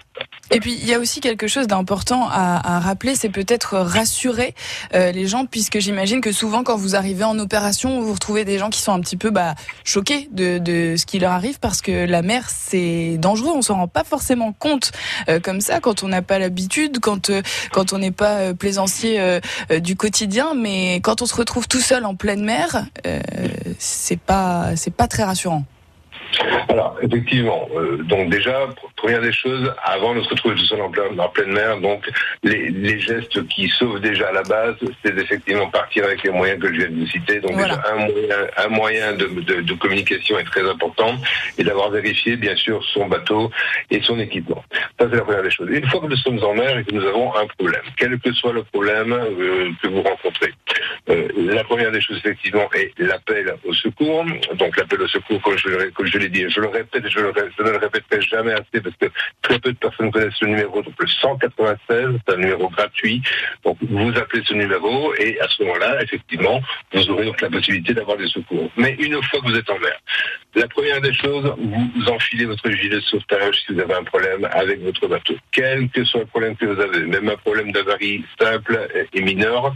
Et 0.52 0.60
puis 0.60 0.74
il 0.74 0.88
y 0.88 0.94
a 0.94 1.00
aussi 1.00 1.22
quelque 1.22 1.48
chose 1.48 1.68
d'important 1.68 2.28
à, 2.30 2.80
rappeler, 2.80 3.16
c'est 3.16 3.30
peut-être 3.30 3.78
rassurer 3.78 4.54
euh, 4.94 5.12
les 5.12 5.28
gens, 5.28 5.46
puisque 5.46 5.80
j'imagine 5.80 6.22
que 6.22 6.32
souvent 6.32 6.64
quand 6.64 6.76
vous 6.76 6.96
arrivez 6.96 7.24
en 7.24 7.38
opération, 7.40 8.02
vous 8.02 8.14
retrouvez 8.14 8.46
des 8.46 8.58
gens 8.58 8.70
qui 8.70 8.82
sont 8.82 8.94
un 8.94 9.00
petit 9.02 9.18
peu 9.18 9.30
bah, 9.30 9.56
choqués 9.84 10.28
de, 10.32 10.96
ce 10.98 11.06
qui 11.06 11.20
leur 11.20 11.32
arrive 11.32 11.60
parce 11.60 11.82
que 11.82 12.06
la 12.06 12.22
mer 12.22 12.50
c'est 12.50 13.18
dangereux, 13.18 13.52
on 13.56 13.62
s'en 13.62 13.76
rend 13.76 13.88
pas 13.88 14.04
forcément 14.04 14.54
compte 14.54 14.92
euh, 15.30 15.40
comme 15.40 15.62
ça 15.62 15.80
quand 15.80 16.04
on 16.04 16.08
n'a 16.08 16.22
pas 16.22 16.40
l'habitude, 16.40 17.00
quand 17.72 17.94
on 17.94 17.98
n'est 17.98 18.12
pas 18.12 18.54
plaisancier 18.54 19.40
du 19.82 19.96
quotidien, 19.96 20.54
mais 20.56 21.02
quand 21.02 21.22
on 21.22 21.26
se 21.26 21.36
retrouve 21.36 21.68
tout 21.68 21.80
seul 21.80 22.06
en 22.06 22.16
pleine 22.16 22.44
mer, 22.44 22.86
c'est 23.80 24.20
pas 24.20 24.76
c'est 24.76 24.94
pas 24.94 25.08
très 25.08 25.24
rassurant. 25.24 25.66
Alors, 26.70 26.98
effectivement, 27.02 27.68
euh, 27.76 27.98
donc 28.04 28.30
déjà, 28.30 28.68
première 28.96 29.22
des 29.22 29.32
choses, 29.32 29.74
avant 29.84 30.16
de 30.16 30.22
se 30.22 30.30
retrouver 30.30 30.56
tout 30.56 30.66
seul 30.66 30.82
en, 30.82 30.90
pleine 30.90 31.52
mer, 31.52 31.80
donc 31.80 32.10
les, 32.44 33.00
gestes 33.00 33.48
qui 33.48 33.68
sauvent 33.68 34.00
déjà 34.00 34.30
à 34.30 34.32
la 34.32 34.44
base, 34.44 34.76
c'est 35.04 35.18
effectivement 35.18 35.68
partir 35.70 36.06
avec 36.06 36.24
les 36.24 36.30
moyens 36.30 36.60
que 36.60 36.68
je 36.68 36.80
viens 36.80 36.90
de 36.90 37.06
citer. 37.08 37.40
Donc 37.40 37.58
déjà, 37.58 37.82
un 38.58 38.68
moyen, 38.68 39.14
de, 39.14 39.74
communication 39.74 40.38
est 40.38 40.44
très 40.44 40.68
important 40.70 41.16
et 41.58 41.64
d'avoir 41.64 41.90
vérifié, 41.90 42.36
bien 42.36 42.56
sûr, 42.56 42.84
son 42.94 43.08
bateau 43.08 43.50
et 43.90 44.02
son 44.02 44.20
équipement. 44.20 44.64
Ça, 45.00 45.08
c'est 45.10 45.16
la 45.16 45.24
première 45.24 45.44
des 45.44 45.52
choses. 45.52 45.70
Une 45.72 45.88
fois 45.88 46.02
que 46.02 46.08
nous 46.08 46.18
sommes 46.18 46.44
en 46.44 46.54
mer 46.54 46.78
et 46.78 46.84
que 46.84 46.94
nous 46.94 47.06
avons 47.06 47.36
un 47.36 47.48
problème, 47.58 47.82
quel 47.98 48.20
que 48.20 48.32
soit 48.34 48.54
le 48.54 48.64
problème 48.64 49.14
euh, 49.14 49.72
que 49.82 49.88
vous 49.88 50.02
rencontrez, 50.02 50.54
euh, 51.10 51.28
la 51.38 51.64
première 51.64 51.92
des 51.92 52.02
choses, 52.02 52.18
effectivement, 52.18 52.70
est 52.74 52.92
l'appel 53.00 53.56
au 53.66 53.74
secours. 53.74 54.26
Donc 54.56 54.78
l'appel 54.78 55.02
au 55.02 55.08
secours, 55.08 55.42
comme 55.42 55.58
je, 55.58 55.90
comme 55.90 56.06
je 56.06 56.18
je 56.22 56.60
le 56.60 56.68
répète, 56.68 57.08
je, 57.08 57.20
le, 57.20 57.34
je 57.58 57.64
ne 57.64 57.70
le 57.70 57.78
répéterai 57.78 58.22
jamais 58.22 58.54
assez 58.54 58.82
parce 58.82 58.96
que 58.96 59.08
très 59.42 59.60
peu 59.60 59.72
de 59.72 59.78
personnes 59.78 60.12
connaissent 60.12 60.36
ce 60.40 60.46
numéro. 60.46 60.82
Donc 60.82 60.94
le 61.00 61.08
196, 61.08 62.20
c'est 62.26 62.34
un 62.34 62.38
numéro 62.38 62.70
gratuit. 62.70 63.22
Donc 63.64 63.78
vous 63.82 64.10
appelez 64.18 64.44
ce 64.46 64.54
numéro 64.54 65.14
et 65.16 65.40
à 65.40 65.48
ce 65.48 65.64
moment-là, 65.64 66.02
effectivement, 66.04 66.62
vous 66.94 67.10
aurez 67.10 67.26
donc 67.26 67.42
la 67.42 67.50
possibilité 67.50 67.94
d'avoir 67.94 68.18
des 68.18 68.28
secours. 68.28 68.70
Mais 68.78 68.96
une 69.00 69.22
fois 69.24 69.40
que 69.42 69.48
vous 69.48 69.56
êtes 69.56 69.70
en 69.70 69.80
mer, 69.80 69.98
la 70.56 70.68
première 70.68 71.02
des 71.02 71.14
choses, 71.14 71.54
vous 71.58 72.10
enfilez 72.10 72.46
votre 72.46 72.70
gilet 72.70 72.98
de 72.98 73.02
sauvetage 73.02 73.56
si 73.66 73.74
vous 73.74 73.80
avez 73.80 73.94
un 73.94 74.04
problème 74.04 74.48
avec 74.52 74.82
votre 74.82 75.08
bateau. 75.08 75.36
Quel 75.52 75.90
que 75.90 76.04
soit 76.04 76.22
le 76.22 76.26
problème 76.26 76.56
que 76.56 76.66
vous 76.66 76.80
avez, 76.80 77.06
même 77.06 77.30
un 77.30 77.38
problème 77.38 77.72
d'avarie 77.72 78.24
simple 78.40 78.88
et 79.14 79.22
mineur, 79.22 79.74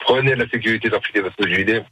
prenez 0.00 0.34
la 0.34 0.48
sécurité 0.48 0.88
d'enfiler 0.88 1.20
votre 1.20 1.46
gilet 1.46 1.84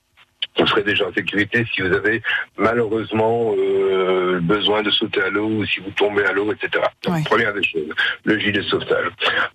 vous 0.58 0.66
serez 0.66 0.82
déjà 0.82 1.06
en 1.06 1.12
sécurité 1.12 1.64
si 1.72 1.82
vous 1.82 1.92
avez 1.92 2.22
malheureusement 2.56 3.54
euh, 3.56 4.40
besoin 4.40 4.82
de 4.82 4.90
sauter 4.90 5.22
à 5.22 5.30
l'eau 5.30 5.46
ou 5.46 5.66
si 5.66 5.80
vous 5.80 5.90
tombez 5.90 6.24
à 6.24 6.32
l'eau, 6.32 6.52
etc. 6.52 6.84
Donc, 7.04 7.24
Première 7.24 7.54
des 7.54 7.62
choses, 7.62 7.88
le 8.24 8.38
gilet 8.38 8.58
de 8.58 8.62
sauvetage. 8.62 9.06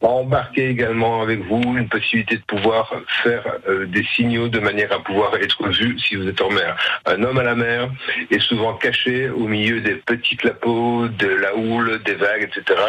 Embarquez 0.01 0.69
également 0.69 1.21
avec 1.21 1.39
vous 1.45 1.61
une 1.77 1.89
possibilité 1.89 2.37
de 2.37 2.43
pouvoir 2.43 2.93
faire 3.23 3.43
euh, 3.67 3.85
des 3.85 4.03
signaux 4.15 4.47
de 4.47 4.59
manière 4.59 4.91
à 4.91 4.99
pouvoir 5.03 5.35
être 5.35 5.67
vu 5.69 5.97
si 5.99 6.15
vous 6.15 6.27
êtes 6.27 6.41
en 6.41 6.49
mer. 6.49 6.75
Un 7.05 7.23
homme 7.23 7.37
à 7.37 7.43
la 7.43 7.55
mer 7.55 7.89
est 8.31 8.39
souvent 8.39 8.73
caché 8.73 9.29
au 9.29 9.47
milieu 9.47 9.81
des 9.81 9.95
petits 9.95 10.37
clapots, 10.37 11.07
de 11.07 11.27
la 11.27 11.55
houle, 11.55 12.01
des 12.03 12.15
vagues, 12.15 12.43
etc. 12.43 12.81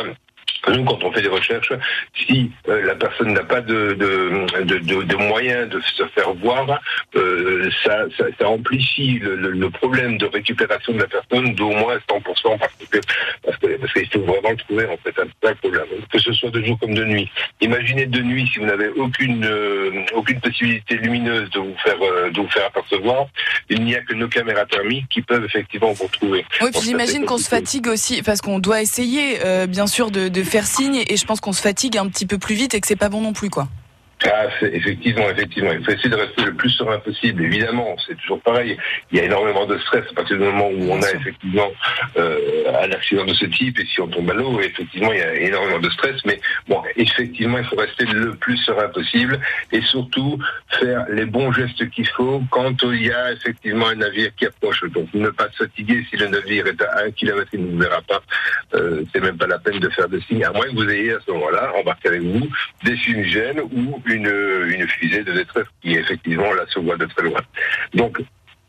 Nous, 0.69 0.85
quand 0.85 1.03
on 1.05 1.13
fait 1.13 1.23
des 1.23 1.29
recherches, 1.29 1.73
si 2.17 2.51
euh, 2.69 2.85
la 2.85 2.95
personne 2.95 3.33
n'a 3.33 3.45
pas 3.45 3.61
de, 3.61 3.93
de, 3.93 4.65
de, 4.65 5.03
de, 5.03 5.17
moyens 5.17 5.69
de 5.69 5.81
se 5.81 6.05
faire 6.09 6.33
voir, 6.35 6.81
euh, 7.15 7.71
ça, 7.85 8.05
ça, 8.17 8.25
ça, 8.39 8.49
amplifie 8.49 9.19
le, 9.21 9.37
le, 9.37 9.71
problème 9.71 10.19
de 10.19 10.27
récupération 10.27 10.93
de 10.93 11.01
la 11.01 11.07
personne 11.07 11.55
d'au 11.55 11.71
moins 11.71 11.97
100% 12.09 12.59
parce 12.59 12.73
que 12.91 12.99
parce 13.43 13.93
qu'il 13.93 14.09
faut 14.09 14.21
vraiment 14.21 14.51
le 14.51 14.57
trouver 14.57 14.87
en 14.87 14.97
fait 14.97 15.15
un 15.21 15.27
vrai 15.43 15.55
problème, 15.57 15.85
que 16.11 16.19
ce 16.19 16.33
soit 16.33 16.51
de 16.51 16.63
jour 16.63 16.79
comme 16.79 16.95
de 16.95 17.05
nuit. 17.05 17.31
Imaginez 17.61 18.07
de 18.07 18.21
nuit 18.23 18.49
si 18.53 18.59
vous 18.59 18.67
n'avez 18.67 18.89
aucune 18.89 19.45
euh, 19.45 20.05
aucune 20.15 20.41
possibilité 20.41 20.97
lumineuse 20.97 21.51
de 21.51 21.61
vous 21.61 21.77
faire 21.83 21.99
de 21.99 22.41
vous 22.41 22.49
faire 22.49 22.67
apercevoir, 22.67 23.27
il 23.69 23.85
n'y 23.85 23.95
a 23.95 24.01
que 24.01 24.15
nos 24.15 24.29
caméras 24.29 24.67
thermiques 24.67 25.09
qui 25.11 25.23
peuvent 25.23 25.45
effectivement 25.45 25.93
vous 25.93 26.09
trouver. 26.09 26.45
Oui, 26.61 26.71
puis 26.73 26.83
j'imagine 26.83 27.25
qu'on 27.25 27.39
se 27.39 27.49
fatigue 27.49 27.89
aussi 27.89 28.23
parce 28.23 28.41
qu'on 28.41 28.59
doit 28.59 28.81
essayer 28.81 29.39
bien 29.69 29.87
sûr 29.87 30.11
de, 30.11 30.29
de 30.29 30.43
faire 30.47 30.67
signe 30.67 31.05
et 31.07 31.17
je 31.17 31.27
pense 31.27 31.41
qu'on 31.41 31.53
se 31.53 31.61
fatigue 31.61 31.99
un 31.99 32.09
petit 32.09 32.27
peu 32.27 32.39
plus 32.39 32.55
vite 32.55 32.75
et 32.75 32.81
que 32.81 32.87
c'est 32.87 32.97
pas 32.97 33.09
bon 33.09 33.21
non 33.21 33.33
plus 33.33 33.51
quoi. 33.51 33.69
Ah, 34.25 34.47
effectivement, 34.63 35.29
effectivement. 35.29 35.73
Il 35.73 35.85
faut 35.85 35.93
essayer 35.93 36.09
de 36.09 36.17
rester 36.17 36.45
le 36.45 36.55
plus 36.55 36.71
serein 36.71 36.99
possible. 37.01 37.45
Évidemment, 37.45 37.97
c'est 38.07 38.17
toujours 38.17 38.41
pareil. 38.41 38.77
Il 39.13 39.19
y 39.19 39.21
a 39.21 39.25
énormément 39.25 39.67
de 39.67 39.77
stress 39.79 40.05
à 40.11 40.15
partir 40.15 40.39
du 40.39 40.45
moment 40.45 40.69
où 40.69 40.91
on 40.91 41.03
a 41.03 41.11
effectivement 41.11 41.71
euh, 42.17 42.39
un 42.83 42.91
accident 42.93 43.27
de 43.27 43.35
ce 43.35 43.45
type 43.45 43.79
et 43.79 43.85
si 43.85 44.01
on 44.01 44.09
tombe 44.09 44.31
à 44.31 44.35
l'eau, 44.35 44.59
effectivement, 44.61 45.13
il 45.13 45.19
y 45.19 45.23
a 45.23 45.35
énormément 45.35 45.81
de 45.81 45.91
stress. 45.91 46.17
Mais 46.25 46.41
bon, 46.67 46.83
effectivement, 46.97 47.59
il 47.59 47.65
faut 47.67 47.77
rester 47.77 48.07
le 48.07 48.35
plus 48.37 48.57
serein 48.59 48.89
possible 48.89 49.39
et 49.71 49.83
surtout 49.83 50.39
faire 50.81 51.05
les 51.11 51.27
bons 51.27 51.53
gestes 51.53 51.89
qu'il 51.91 52.09
faut 52.09 52.43
quand 52.51 52.75
il 52.85 53.07
y 53.07 53.13
a 53.13 53.33
effectivement 53.33 53.89
un 53.89 53.97
navire 53.97 54.35
qui 54.37 54.47
approche. 54.47 54.83
Donc, 54.95 55.13
ne 55.13 55.29
pas 55.29 55.49
se 55.51 55.65
fatiguer 55.65 56.07
si 56.09 56.17
le 56.17 56.29
navire 56.29 56.67
est 56.67 56.81
à 56.81 57.05
un 57.05 57.11
kilomètre 57.11 57.51
et 57.53 57.59
ne 57.59 57.71
vous 57.71 57.79
verra 57.79 58.01
pas. 58.01 58.23
Euh, 58.75 59.03
c'est 59.13 59.21
même 59.21 59.37
pas 59.37 59.47
la 59.47 59.59
peine 59.59 59.79
de 59.79 59.91
faire 59.91 60.09
de 60.09 60.21
signes, 60.21 60.45
à 60.45 60.53
moins 60.53 60.65
que 60.65 60.75
vous 60.75 60.89
ayez 60.89 61.13
à 61.13 61.19
ce 61.25 61.31
moment-là 61.33 61.73
embarqué 61.79 62.09
avec 62.09 62.23
vous 62.23 62.49
des 62.83 62.97
fumigènes 62.97 63.61
ou 63.61 64.01
une, 64.07 64.33
une 64.69 64.87
fusée 64.89 65.23
de 65.23 65.33
détresse 65.33 65.67
qui 65.83 65.95
effectivement 65.95 66.53
là 66.55 66.65
se 66.69 66.79
voit 66.79 66.97
de 66.97 67.07
très 67.07 67.23
loin. 67.23 67.41
Donc 67.95 68.21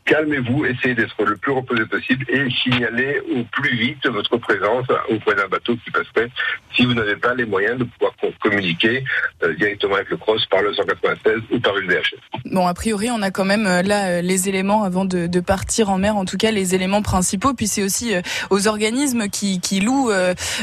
calmez-vous, 0.08 0.64
essayez 0.64 0.94
d'être 0.94 1.22
le 1.22 1.36
plus 1.36 1.52
reposé 1.52 1.84
possible 1.84 2.24
et 2.28 2.48
signalez 2.62 3.20
au 3.36 3.44
plus 3.52 3.76
vite 3.76 4.06
votre 4.08 4.38
présence 4.38 4.86
auprès 5.10 5.34
d'un 5.34 5.48
bateau 5.48 5.76
qui 5.84 5.90
passerait 5.90 6.30
si 6.74 6.86
vous 6.86 6.94
n'avez 6.94 7.16
pas 7.16 7.34
les 7.34 7.44
moyens 7.44 7.78
de 7.78 7.84
pouvoir 7.84 8.14
communiquer 8.40 9.04
euh, 9.42 9.54
directement 9.54 9.96
avec 9.96 10.08
le 10.08 10.16
cross 10.16 10.44
par 10.46 10.62
le 10.62 10.72
196 10.72 11.42
ou 11.52 11.60
par 11.60 11.76
une 11.76 11.88
VHF. 11.88 12.14
Bon, 12.46 12.66
a 12.66 12.74
priori, 12.74 13.10
on 13.10 13.20
a 13.20 13.30
quand 13.30 13.44
même 13.44 13.66
euh, 13.66 13.82
là 13.82 14.06
euh, 14.06 14.20
les 14.22 14.48
éléments 14.48 14.84
avant 14.84 15.04
de, 15.04 15.40
partir 15.40 15.90
en 15.90 15.98
mer, 15.98 16.16
en 16.16 16.24
tout 16.24 16.36
cas 16.36 16.50
les 16.50 16.74
éléments 16.74 17.02
principaux. 17.02 17.52
Puis 17.52 17.66
c'est 17.66 17.82
aussi 17.82 18.12
aux 18.50 18.66
organismes 18.66 19.28
qui, 19.28 19.80
louent 19.80 20.10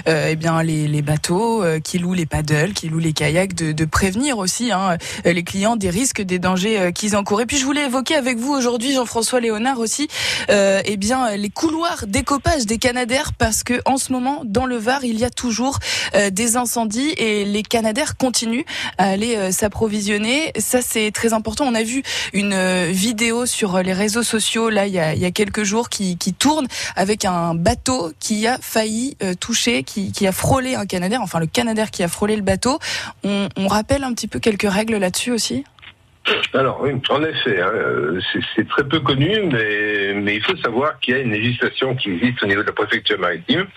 eh 0.05 0.35
bien 0.35 0.61
les, 0.63 1.01
bateaux, 1.01 1.63
qui 1.83 1.97
louent 1.97 2.13
les 2.13 2.25
paddles, 2.25 2.73
qui 2.73 2.89
louent 2.89 2.99
les 2.99 3.13
kayaks, 3.13 3.53
de, 3.53 3.71
de 3.71 3.85
prévenir 3.85 4.37
aussi 4.37 4.71
hein, 4.71 4.97
les 5.23 5.43
clients 5.43 5.75
des 5.75 5.89
risques, 5.89 6.21
des 6.21 6.39
dangers 6.39 6.91
qu'ils 6.93 7.15
encourent. 7.15 7.41
Et 7.41 7.45
puis 7.45 7.57
je 7.57 7.65
voulais 7.65 7.85
évoquer 7.85 8.15
avec 8.15 8.37
vous 8.37 8.51
aujourd'hui, 8.51 8.93
Jean-François 8.93 9.34
Léonard 9.39 9.79
aussi, 9.79 10.07
euh, 10.49 10.81
eh 10.85 10.97
bien 10.97 11.35
les 11.35 11.49
couloirs 11.49 12.05
d'écopage 12.07 12.65
des 12.65 12.77
Canadaires 12.77 13.33
parce 13.33 13.63
que 13.63 13.81
en 13.85 13.97
ce 13.97 14.11
moment 14.11 14.41
dans 14.45 14.65
le 14.65 14.77
Var 14.77 15.03
il 15.03 15.19
y 15.19 15.23
a 15.23 15.29
toujours 15.29 15.79
euh, 16.15 16.29
des 16.29 16.57
incendies 16.57 17.13
et 17.17 17.45
les 17.45 17.63
Canadaires 17.63 18.17
continuent 18.17 18.65
à 18.97 19.09
aller 19.09 19.35
euh, 19.35 19.51
s'approvisionner. 19.51 20.51
Ça 20.57 20.81
c'est 20.81 21.11
très 21.11 21.33
important. 21.33 21.65
On 21.65 21.75
a 21.75 21.83
vu 21.83 22.03
une 22.33 22.53
euh, 22.53 22.89
vidéo 22.91 23.45
sur 23.45 23.79
les 23.79 23.93
réseaux 23.93 24.23
sociaux 24.23 24.69
là 24.69 24.87
il 24.87 24.93
y 24.93 24.99
a, 24.99 25.13
il 25.13 25.19
y 25.19 25.25
a 25.25 25.31
quelques 25.31 25.63
jours 25.63 25.89
qui, 25.89 26.17
qui, 26.17 26.33
tourne 26.33 26.67
avec 26.95 27.25
un 27.25 27.55
bateau 27.55 28.11
qui 28.19 28.45
a 28.45 28.57
failli 28.59 29.15
toucher, 29.39 29.83
qui, 29.83 30.11
qui, 30.11 30.27
a 30.27 30.31
frôlé 30.31 30.75
un 30.75 30.85
Canadair, 30.85 31.21
enfin 31.21 31.39
le 31.39 31.45
Canadair 31.45 31.91
qui 31.91 32.03
a 32.03 32.07
frôlé 32.07 32.35
le 32.35 32.41
bateau. 32.41 32.79
On, 33.23 33.47
on 33.55 33.67
rappelle 33.67 34.03
un 34.03 34.13
petit 34.13 34.27
peu 34.27 34.39
quelques 34.39 34.69
règles 34.69 34.97
là-dessus 34.97 35.31
aussi? 35.31 35.63
Alors 36.53 36.81
en 37.09 37.23
effet, 37.23 37.61
hein, 37.61 38.19
c'est 38.55 38.67
très 38.67 38.83
peu 38.83 38.99
connu, 38.99 39.29
mais, 39.51 40.13
mais 40.13 40.35
il 40.35 40.41
faut 40.41 40.55
savoir 40.57 40.99
qu'il 40.99 41.15
y 41.15 41.17
a 41.17 41.21
une 41.21 41.31
législation 41.31 41.95
qui 41.95 42.11
existe 42.11 42.41
au 42.41 42.47
niveau 42.47 42.61
de 42.61 42.67
la 42.67 42.73
préfecture 42.73 43.19
maritime. 43.19 43.67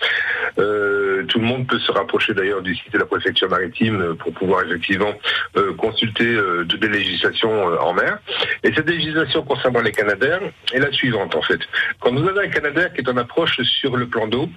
Euh, 0.57 1.23
tout 1.27 1.39
le 1.39 1.45
monde 1.45 1.67
peut 1.67 1.77
se 1.79 1.91
rapprocher 1.91 2.33
d'ailleurs 2.33 2.61
du 2.61 2.75
site 2.75 2.91
de 2.91 2.97
la 2.97 3.05
préfecture 3.05 3.49
maritime 3.49 4.15
pour 4.17 4.33
pouvoir 4.33 4.63
effectivement 4.63 5.13
euh, 5.57 5.73
consulter 5.75 6.25
euh, 6.25 6.65
toutes 6.67 6.81
les 6.81 6.89
législations 6.89 7.65
en 7.79 7.93
mer. 7.93 8.17
Et 8.63 8.73
cette 8.73 8.89
législation 8.89 9.43
concernant 9.43 9.81
les 9.81 9.91
Canadaires 9.91 10.41
est 10.73 10.79
la 10.79 10.91
suivante 10.91 11.35
en 11.35 11.41
fait. 11.43 11.59
Quand 11.99 12.13
vous 12.13 12.27
avez 12.27 12.47
un 12.47 12.49
Canadair 12.49 12.93
qui 12.93 13.01
est 13.01 13.09
en 13.09 13.17
approche 13.17 13.61
sur 13.61 13.95
le 13.95 14.07
plan 14.07 14.27
d'eau 14.27 14.49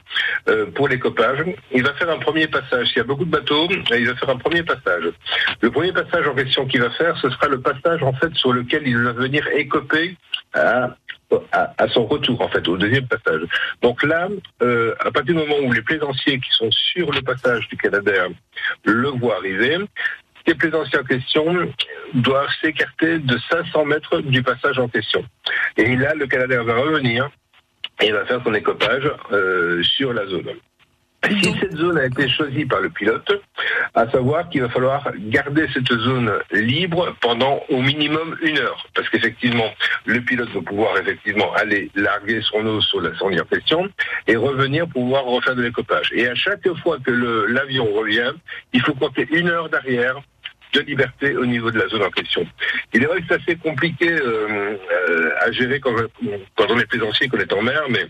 pour 0.74 0.88
les 0.88 0.98
copages, 0.98 1.44
il 1.72 1.82
va 1.82 1.92
faire 1.94 2.10
un 2.10 2.18
premier 2.18 2.46
passage. 2.46 2.88
S'il 2.88 2.98
y 2.98 3.00
a 3.00 3.04
beaucoup 3.04 3.24
de 3.24 3.30
bateaux, 3.30 3.68
il 3.70 4.06
va 4.06 4.14
faire 4.14 4.30
un 4.30 4.38
premier 4.38 4.62
passage. 4.62 5.04
Le 5.60 5.70
premier 5.70 5.92
passage 5.92 6.26
en 6.26 6.34
question 6.34 6.66
qu'il 6.66 6.80
va 6.80 6.90
faire, 6.90 7.16
ce 7.18 7.28
sera 7.30 7.48
le 7.48 7.60
passage 7.60 7.81
fait 7.82 8.34
sur 8.34 8.52
lequel 8.52 8.86
il 8.86 8.98
va 8.98 9.12
venir 9.12 9.46
écoper 9.48 10.16
à, 10.54 10.96
à, 11.52 11.88
son 11.88 12.06
retour 12.06 12.40
en 12.40 12.48
fait 12.48 12.66
au 12.68 12.76
deuxième 12.76 13.06
passage. 13.06 13.42
Donc 13.80 14.02
là, 14.02 14.28
euh, 14.62 14.94
à 15.00 15.10
partir 15.10 15.34
du 15.34 15.34
moment 15.34 15.56
où 15.62 15.72
les 15.72 15.82
plaisanciers 15.82 16.38
qui 16.38 16.50
sont 16.50 16.70
sur 16.70 17.10
le 17.12 17.22
passage 17.22 17.68
du 17.68 17.76
Canadair 17.76 18.28
le 18.84 19.08
voient 19.08 19.36
arriver, 19.36 19.78
ces 20.46 20.54
plaisanciers 20.54 20.98
en 20.98 21.04
question 21.04 21.72
doivent 22.14 22.50
s'écarter 22.60 23.18
de 23.18 23.38
500 23.50 23.84
mètres 23.84 24.20
du 24.20 24.42
passage 24.42 24.78
en 24.78 24.88
question. 24.88 25.24
Et 25.76 25.96
là, 25.96 26.14
le 26.14 26.26
Canadair 26.26 26.64
va 26.64 26.74
revenir 26.76 27.30
et 28.00 28.10
va 28.10 28.24
faire 28.26 28.42
son 28.44 28.54
écopage 28.54 29.10
euh, 29.30 29.82
sur 29.82 30.12
la 30.12 30.26
zone. 30.26 30.50
Si 31.24 31.54
cette 31.60 31.76
zone 31.76 31.98
a 31.98 32.06
été 32.06 32.28
choisie 32.28 32.64
par 32.64 32.80
le 32.80 32.90
pilote, 32.90 33.30
à 33.94 34.10
savoir 34.10 34.48
qu'il 34.48 34.62
va 34.62 34.68
falloir 34.68 35.08
garder 35.18 35.66
cette 35.72 35.92
zone 35.92 36.32
libre 36.50 37.14
pendant 37.20 37.62
au 37.68 37.80
minimum 37.80 38.36
une 38.42 38.58
heure, 38.58 38.84
parce 38.94 39.08
qu'effectivement, 39.08 39.70
le 40.04 40.20
pilote 40.20 40.50
va 40.50 40.60
pouvoir 40.62 40.98
effectivement 40.98 41.52
aller 41.54 41.90
larguer 41.94 42.40
son 42.42 42.66
eau 42.66 42.80
sur 42.80 43.00
la 43.00 43.14
sonde 43.14 43.40
en 43.40 43.44
question 43.44 43.88
et 44.26 44.34
revenir 44.34 44.88
pour 44.88 45.02
pouvoir 45.02 45.24
refaire 45.24 45.54
de 45.54 45.62
l'écopage. 45.62 46.10
Et 46.12 46.26
à 46.26 46.34
chaque 46.34 46.66
fois 46.82 46.98
que 46.98 47.10
l'avion 47.48 47.86
revient, 47.92 48.32
il 48.72 48.82
faut 48.82 48.94
compter 48.94 49.28
une 49.30 49.48
heure 49.48 49.68
d'arrière 49.68 50.20
de 50.72 50.80
liberté 50.80 51.36
au 51.36 51.46
niveau 51.46 51.70
de 51.70 51.78
la 51.78 51.86
zone 51.88 52.02
en 52.02 52.10
question. 52.10 52.46
Il 52.92 53.02
est 53.02 53.06
vrai 53.06 53.20
que 53.20 53.26
c'est 53.28 53.42
assez 53.42 53.56
compliqué 53.56 54.10
euh, 54.10 54.76
euh, 55.08 55.30
à 55.40 55.52
gérer 55.52 55.80
quand, 55.80 55.94
quand 56.56 56.66
on 56.70 56.78
est 56.78 56.86
plaisancier, 56.86 57.28
qu'on 57.28 57.38
est 57.38 57.52
en 57.52 57.62
mer, 57.62 57.82
mais 57.90 58.06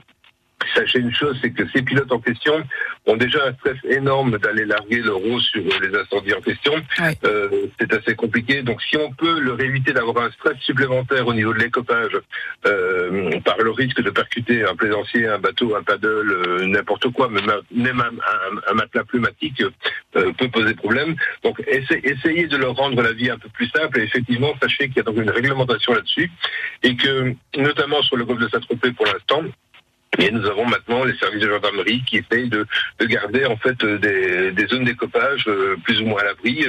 sachez 0.74 0.98
une 0.98 1.14
chose, 1.14 1.38
c'est 1.42 1.50
que 1.50 1.64
ces 1.74 1.82
pilotes 1.82 2.10
en 2.12 2.20
question 2.20 2.62
ont 3.06 3.16
déjà 3.16 3.46
un 3.46 3.52
stress 3.54 3.76
énorme 3.84 4.38
d'aller 4.38 4.64
larguer 4.64 5.00
le 5.00 5.12
rose 5.12 5.44
sur 5.44 5.62
les 5.80 5.98
incendies 5.98 6.34
en 6.34 6.40
question. 6.40 6.74
Euh, 7.24 7.48
c'est 7.78 7.92
assez 7.92 8.14
compliqué. 8.14 8.62
Donc 8.62 8.80
si 8.82 8.96
on 8.96 9.12
peut 9.12 9.40
leur 9.40 9.60
éviter 9.60 9.92
d'avoir 9.92 10.24
un 10.24 10.30
stress 10.30 10.58
supplémentaire 10.60 11.26
au 11.26 11.34
niveau 11.34 11.52
de 11.52 11.58
l'écopage 11.58 12.12
euh, 12.66 13.40
par 13.40 13.58
le 13.58 13.70
risque 13.70 14.00
de 14.02 14.10
percuter 14.10 14.64
un 14.64 14.74
plaisancier, 14.74 15.26
un 15.26 15.38
bateau, 15.38 15.74
un 15.74 15.82
paddle, 15.82 16.30
euh, 16.30 16.66
n'importe 16.66 17.10
quoi, 17.12 17.28
même 17.28 18.00
un, 18.00 18.70
un, 18.70 18.74
matelas 18.74 19.04
pneumatique 19.04 19.62
euh, 20.16 20.32
peut 20.32 20.48
poser 20.48 20.74
problème. 20.74 21.14
Donc 21.42 21.62
essayez 21.66 22.46
de 22.46 22.56
leur 22.56 22.74
rendre 22.74 23.02
la 23.02 23.12
vie 23.12 23.30
un 23.30 23.38
peu 23.38 23.48
plus 23.48 23.68
simple 23.68 24.00
et 24.00 24.04
effectivement 24.04 24.54
sachez 24.60 24.88
qu'il 24.88 24.98
y 24.98 25.00
a 25.00 25.04
donc 25.04 25.16
une 25.16 25.30
réglementation 25.30 25.94
là-dessus 25.94 26.30
et 26.82 26.96
que 26.96 27.34
notamment 27.56 28.02
sur 28.02 28.16
le 28.16 28.24
golfe 28.24 28.40
de 28.40 28.48
Saint-Tropez 28.48 28.92
pour 28.92 29.06
l'instant, 29.06 29.42
et 30.18 30.30
nous 30.30 30.44
avons 30.46 30.66
maintenant 30.66 31.04
les 31.04 31.16
services 31.16 31.40
de 31.40 31.48
gendarmerie 31.48 32.02
qui 32.06 32.18
essayent 32.18 32.48
de, 32.48 32.66
de 33.00 33.06
garder 33.06 33.46
en 33.46 33.56
fait 33.56 33.82
euh, 33.82 34.52
des, 34.52 34.66
zones 34.66 34.84
d'écopage 34.84 35.44
euh, 35.48 35.76
plus 35.84 36.00
ou 36.02 36.06
moins 36.06 36.20
à 36.20 36.24
l'abri, 36.24 36.66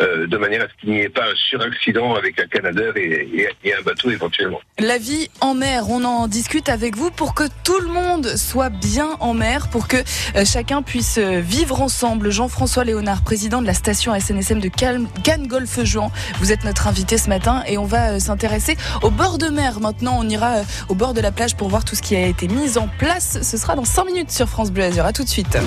euh, 0.00 0.26
de 0.26 0.36
manière 0.36 0.62
à 0.62 0.68
ce 0.68 0.80
qu'il 0.80 0.90
n'y 0.90 1.00
ait 1.00 1.08
pas 1.08 1.24
un 1.24 1.34
suraccident 1.36 2.14
avec 2.14 2.40
un 2.40 2.46
canadair 2.46 2.96
et, 2.96 3.48
et, 3.62 3.74
un 3.74 3.82
bateau 3.82 4.10
éventuellement. 4.10 4.60
La 4.80 4.98
vie 4.98 5.28
en 5.40 5.54
mer, 5.54 5.88
on 5.88 6.02
en 6.02 6.26
discute 6.26 6.68
avec 6.68 6.96
vous 6.96 7.12
pour 7.12 7.34
que 7.34 7.44
tout 7.64 7.78
le 7.78 7.88
monde 7.88 8.26
soit 8.36 8.70
bien 8.70 9.10
en 9.20 9.34
mer, 9.34 9.68
pour 9.70 9.86
que 9.86 9.98
chacun 10.44 10.82
puisse 10.82 11.18
vivre 11.18 11.80
ensemble. 11.82 12.30
Jean-François 12.30 12.84
Léonard, 12.84 13.22
président 13.22 13.62
de 13.62 13.66
la 13.66 13.74
station 13.74 14.18
SNSM 14.18 14.58
de 14.58 14.68
Cannes 14.68 15.46
Golfe 15.46 15.84
Juan, 15.84 16.10
vous 16.40 16.50
êtes 16.50 16.64
notre 16.64 16.88
invité 16.88 17.18
ce 17.18 17.28
matin 17.28 17.62
et 17.68 17.78
on 17.78 17.84
va 17.84 18.18
s'intéresser 18.18 18.76
au 19.02 19.10
bord 19.10 19.38
de 19.38 19.48
mer. 19.48 19.78
Maintenant, 19.80 20.16
on 20.18 20.28
ira 20.28 20.62
au 20.88 20.94
bord 20.94 21.14
de 21.14 21.20
la 21.20 21.30
plage 21.30 21.56
pour 21.56 21.68
voir 21.68 21.84
tout 21.84 21.94
ce 21.94 22.02
qui 22.02 22.16
a 22.16 22.26
été 22.26 22.48
mis 22.48 22.78
en 22.78 22.79
en 22.80 22.88
place. 22.98 23.38
Ce 23.42 23.56
sera 23.56 23.76
dans 23.76 23.84
5 23.84 24.04
minutes 24.04 24.30
sur 24.30 24.48
France 24.48 24.70
Bleu 24.72 24.84
Azur. 24.84 25.04
À 25.04 25.12
tout 25.12 25.22
de 25.22 25.28
suite. 25.28 25.58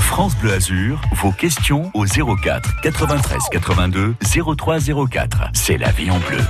France 0.00 0.34
Bleu 0.36 0.52
Azur, 0.54 1.00
vos 1.14 1.30
questions 1.30 1.90
au 1.94 2.04
04 2.04 2.80
93 2.82 3.42
82 3.50 4.14
03 4.56 4.78
04. 5.08 5.50
C'est 5.52 5.78
la 5.78 5.90
vie 5.92 6.10
en 6.10 6.18
bleu. 6.18 6.40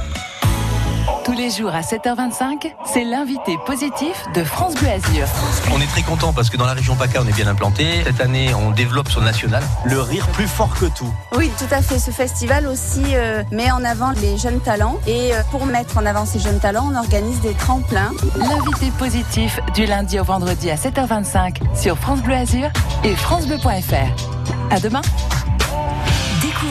Tous 1.30 1.36
les 1.36 1.50
jours 1.50 1.72
à 1.72 1.82
7h25, 1.82 2.74
c'est 2.84 3.04
l'invité 3.04 3.56
positif 3.64 4.24
de 4.34 4.42
France 4.42 4.74
Bleu 4.74 4.88
Azur. 4.88 5.28
On 5.72 5.80
est 5.80 5.86
très 5.86 6.02
content 6.02 6.32
parce 6.32 6.50
que 6.50 6.56
dans 6.56 6.66
la 6.66 6.72
région 6.72 6.96
PACA, 6.96 7.22
on 7.22 7.28
est 7.28 7.32
bien 7.32 7.46
implanté. 7.46 8.02
Cette 8.04 8.20
année, 8.20 8.52
on 8.52 8.72
développe 8.72 9.08
sur 9.08 9.20
le 9.20 9.26
national. 9.26 9.62
Le 9.84 10.00
rire 10.00 10.26
plus 10.32 10.48
fort 10.48 10.74
que 10.74 10.86
tout. 10.86 11.14
Oui, 11.36 11.48
tout 11.56 11.72
à 11.72 11.82
fait. 11.82 12.00
Ce 12.00 12.10
festival 12.10 12.66
aussi 12.66 13.14
euh, 13.14 13.44
met 13.52 13.70
en 13.70 13.84
avant 13.84 14.10
les 14.10 14.38
jeunes 14.38 14.58
talents. 14.58 14.98
Et 15.06 15.32
euh, 15.32 15.42
pour 15.52 15.66
mettre 15.66 15.98
en 15.98 16.04
avant 16.04 16.26
ces 16.26 16.40
jeunes 16.40 16.58
talents, 16.58 16.90
on 16.92 16.96
organise 16.96 17.40
des 17.42 17.54
tremplins. 17.54 18.10
L'invité 18.36 18.90
positif 18.98 19.60
du 19.72 19.86
lundi 19.86 20.18
au 20.18 20.24
vendredi 20.24 20.68
à 20.68 20.74
7h25 20.74 21.58
sur 21.80 21.96
France 21.96 22.22
Bleu 22.22 22.34
Azur 22.34 22.70
et 23.04 23.14
FranceBleu.fr. 23.14 24.72
À 24.72 24.80
demain. 24.80 25.02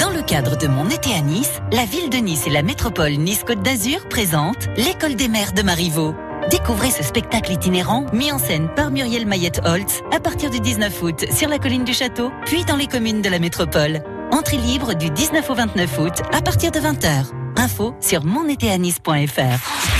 Dans 0.00 0.10
le 0.10 0.22
cadre 0.22 0.56
de 0.56 0.66
mon 0.66 0.88
été 0.88 1.12
à 1.14 1.20
Nice, 1.20 1.60
la 1.72 1.84
ville 1.84 2.10
de 2.10 2.18
Nice 2.18 2.46
et 2.46 2.50
la 2.50 2.62
métropole 2.62 3.12
Nice-Côte 3.12 3.62
d'Azur 3.62 4.08
présentent 4.08 4.68
l'École 4.76 5.14
des 5.14 5.28
mers 5.28 5.52
de 5.52 5.62
Marivaux. 5.62 6.14
Découvrez 6.50 6.90
ce 6.90 7.02
spectacle 7.02 7.52
itinérant 7.52 8.06
mis 8.12 8.30
en 8.30 8.38
scène 8.38 8.68
par 8.74 8.90
Muriel 8.90 9.26
Mayette-Holtz 9.26 10.02
à 10.12 10.20
partir 10.20 10.50
du 10.50 10.60
19 10.60 11.02
août 11.02 11.24
sur 11.30 11.48
la 11.48 11.58
colline 11.58 11.84
du 11.84 11.92
château, 11.92 12.30
puis 12.44 12.64
dans 12.64 12.76
les 12.76 12.86
communes 12.86 13.22
de 13.22 13.28
la 13.28 13.38
métropole. 13.38 14.02
Entrée 14.32 14.58
libre 14.58 14.94
du 14.94 15.10
19 15.10 15.48
au 15.50 15.54
29 15.54 15.98
août 15.98 16.22
à 16.32 16.42
partir 16.42 16.70
de 16.70 16.78
20h. 16.78 17.26
Info 17.56 17.94
sur 18.00 18.24
monétéanis.fr. 18.24 19.95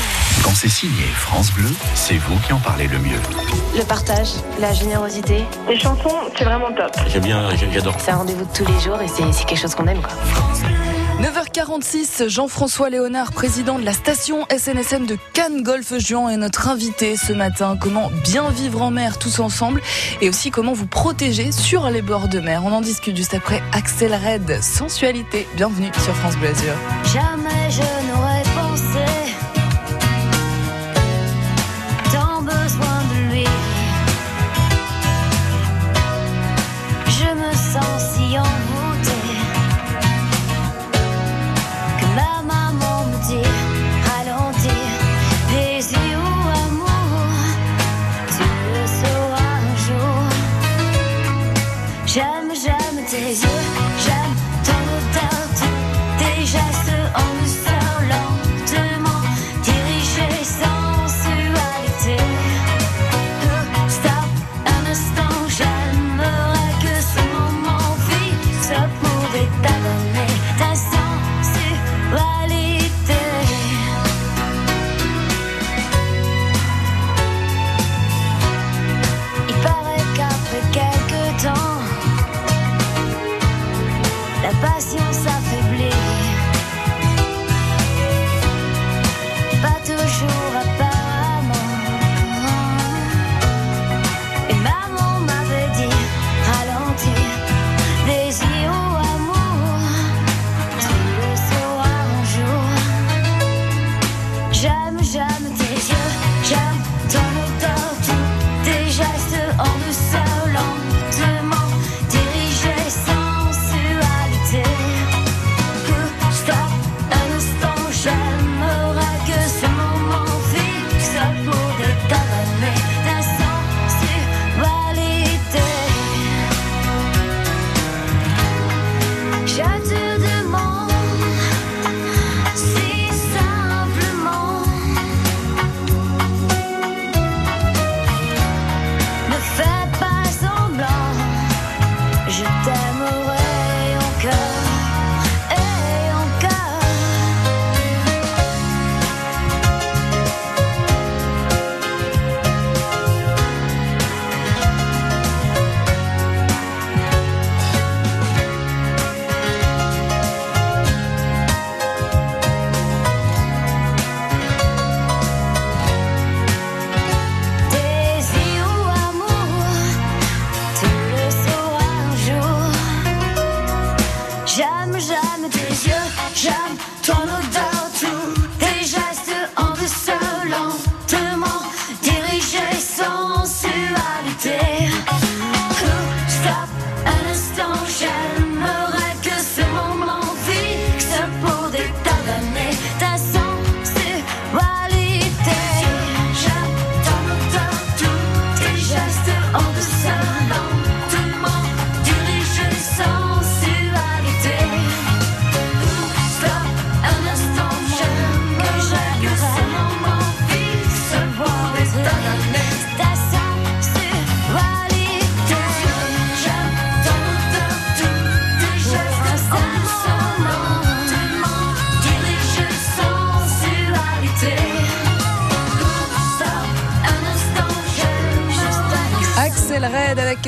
Quand 0.47 0.55
c'est 0.55 0.69
signé 0.69 1.03
France 1.07 1.51
Bleu, 1.51 1.69
c'est 1.97 2.19
vous 2.19 2.39
qui 2.47 2.53
en 2.53 2.61
parlez 2.61 2.87
le 2.87 3.01
mieux. 3.01 3.19
Le 3.77 3.83
partage, 3.83 4.29
la 4.61 4.73
générosité. 4.73 5.43
Les 5.69 5.77
chansons, 5.77 6.15
c'est 6.39 6.45
vraiment 6.45 6.69
top. 6.73 6.97
J'aime 7.09 7.25
bien, 7.25 7.49
j'adore. 7.73 7.97
C'est 7.99 8.13
un 8.13 8.19
rendez-vous 8.19 8.45
de 8.45 8.53
tous 8.53 8.65
les 8.65 8.79
jours 8.79 9.03
et 9.03 9.09
c'est 9.09 9.45
quelque 9.45 9.59
chose 9.59 9.75
qu'on 9.75 9.89
aime. 9.89 10.01
Quoi. 10.01 10.13
9h46, 11.21 12.29
Jean-François 12.29 12.91
Léonard, 12.91 13.33
président 13.33 13.81
de 13.81 13.85
la 13.85 13.93
station 13.93 14.47
SNSM 14.57 15.07
de 15.07 15.19
Cannes 15.33 15.65
Golfe 15.65 15.99
Juan, 15.99 16.31
est 16.31 16.37
notre 16.37 16.69
invité 16.69 17.17
ce 17.17 17.33
matin. 17.33 17.77
Comment 17.81 18.13
bien 18.23 18.49
vivre 18.51 18.83
en 18.83 18.93
mer 18.93 19.19
tous 19.19 19.41
ensemble 19.41 19.83
et 20.21 20.29
aussi 20.29 20.53
comment 20.53 20.75
vous 20.75 20.87
protéger 20.87 21.51
sur 21.51 21.91
les 21.91 22.03
bords 22.03 22.29
de 22.29 22.39
mer. 22.39 22.63
On 22.65 22.71
en 22.71 22.83
discute 22.83 23.17
juste 23.17 23.35
après 23.35 23.65
Axel 23.73 24.15
Red, 24.15 24.63
Sensualité. 24.63 25.49
Bienvenue 25.57 25.91
sur 26.05 26.15
France 26.15 26.37
Bleu 26.37 26.51
Azur. 26.51 26.75
Jamais 27.13 27.69
je 27.69 28.26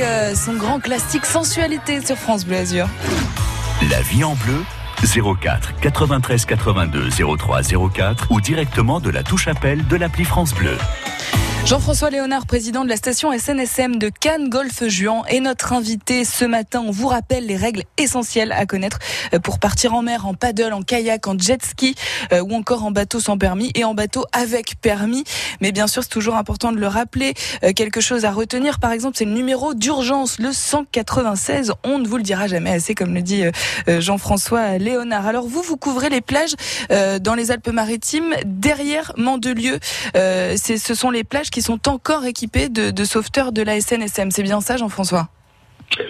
euh, 0.02 0.34
son 0.34 0.54
grand 0.54 0.80
classique 0.80 1.26
Sensualité 1.26 2.04
sur 2.04 2.16
France 2.16 2.44
Bleu 2.44 2.56
Azur. 2.56 2.88
La 3.90 4.00
vie 4.02 4.24
en 4.24 4.34
bleu 4.34 4.62
04 5.40 5.80
93 5.80 6.44
82 6.44 7.08
03 7.36 7.62
04 7.92 8.30
ou 8.30 8.40
directement 8.40 9.00
de 9.00 9.10
la 9.10 9.22
touche 9.22 9.48
appel 9.48 9.86
de 9.86 9.96
l'appli 9.96 10.24
France 10.24 10.54
Bleu. 10.54 10.76
Jean-François 11.68 12.08
Léonard, 12.08 12.46
président 12.46 12.82
de 12.82 12.88
la 12.88 12.96
station 12.96 13.30
SNSM 13.30 13.96
de 13.96 14.08
Cannes 14.08 14.48
Golfe 14.48 14.88
Juan, 14.88 15.22
est 15.28 15.40
notre 15.40 15.74
invité 15.74 16.24
ce 16.24 16.46
matin. 16.46 16.82
On 16.86 16.90
vous 16.90 17.08
rappelle 17.08 17.44
les 17.44 17.56
règles 17.56 17.82
essentielles 17.98 18.52
à 18.52 18.64
connaître 18.64 18.98
euh, 19.34 19.38
pour 19.38 19.58
partir 19.58 19.92
en 19.92 20.00
mer, 20.00 20.26
en 20.26 20.32
paddle, 20.32 20.72
en 20.72 20.80
kayak, 20.80 21.26
en 21.26 21.38
jet 21.38 21.62
ski 21.62 21.94
euh, 22.32 22.40
ou 22.40 22.54
encore 22.54 22.84
en 22.84 22.90
bateau 22.90 23.20
sans 23.20 23.36
permis 23.36 23.70
et 23.74 23.84
en 23.84 23.92
bateau 23.92 24.24
avec 24.32 24.80
permis. 24.80 25.24
Mais 25.60 25.70
bien 25.70 25.86
sûr, 25.86 26.02
c'est 26.02 26.08
toujours 26.08 26.36
important 26.36 26.72
de 26.72 26.78
le 26.78 26.86
rappeler. 26.86 27.34
Euh, 27.62 27.74
quelque 27.74 28.00
chose 28.00 28.24
à 28.24 28.30
retenir, 28.30 28.78
par 28.80 28.92
exemple, 28.92 29.18
c'est 29.18 29.26
le 29.26 29.32
numéro 29.32 29.74
d'urgence, 29.74 30.38
le 30.38 30.54
196. 30.54 31.72
On 31.84 31.98
ne 31.98 32.08
vous 32.08 32.16
le 32.16 32.22
dira 32.22 32.46
jamais 32.46 32.70
assez, 32.70 32.94
comme 32.94 33.12
le 33.12 33.20
dit 33.20 33.42
Jean-François 33.86 34.78
Léonard. 34.78 35.26
Alors 35.26 35.46
vous, 35.46 35.60
vous 35.60 35.76
couvrez 35.76 36.08
les 36.08 36.22
plages 36.22 36.54
dans 36.88 37.34
les 37.34 37.50
Alpes-Maritimes 37.50 38.34
derrière 38.46 39.12
Mandelieu. 39.18 39.78
ce 40.14 40.94
sont 40.94 41.10
les 41.10 41.24
plages 41.24 41.50
qui 41.50 41.57
sont 41.62 41.88
encore 41.88 42.24
équipés 42.24 42.68
de, 42.68 42.90
de 42.90 43.04
sauveteurs 43.04 43.52
de 43.52 43.62
la 43.62 43.80
SNSM. 43.80 44.30
C'est 44.30 44.42
bien 44.42 44.60
ça, 44.60 44.76
Jean-François? 44.76 45.28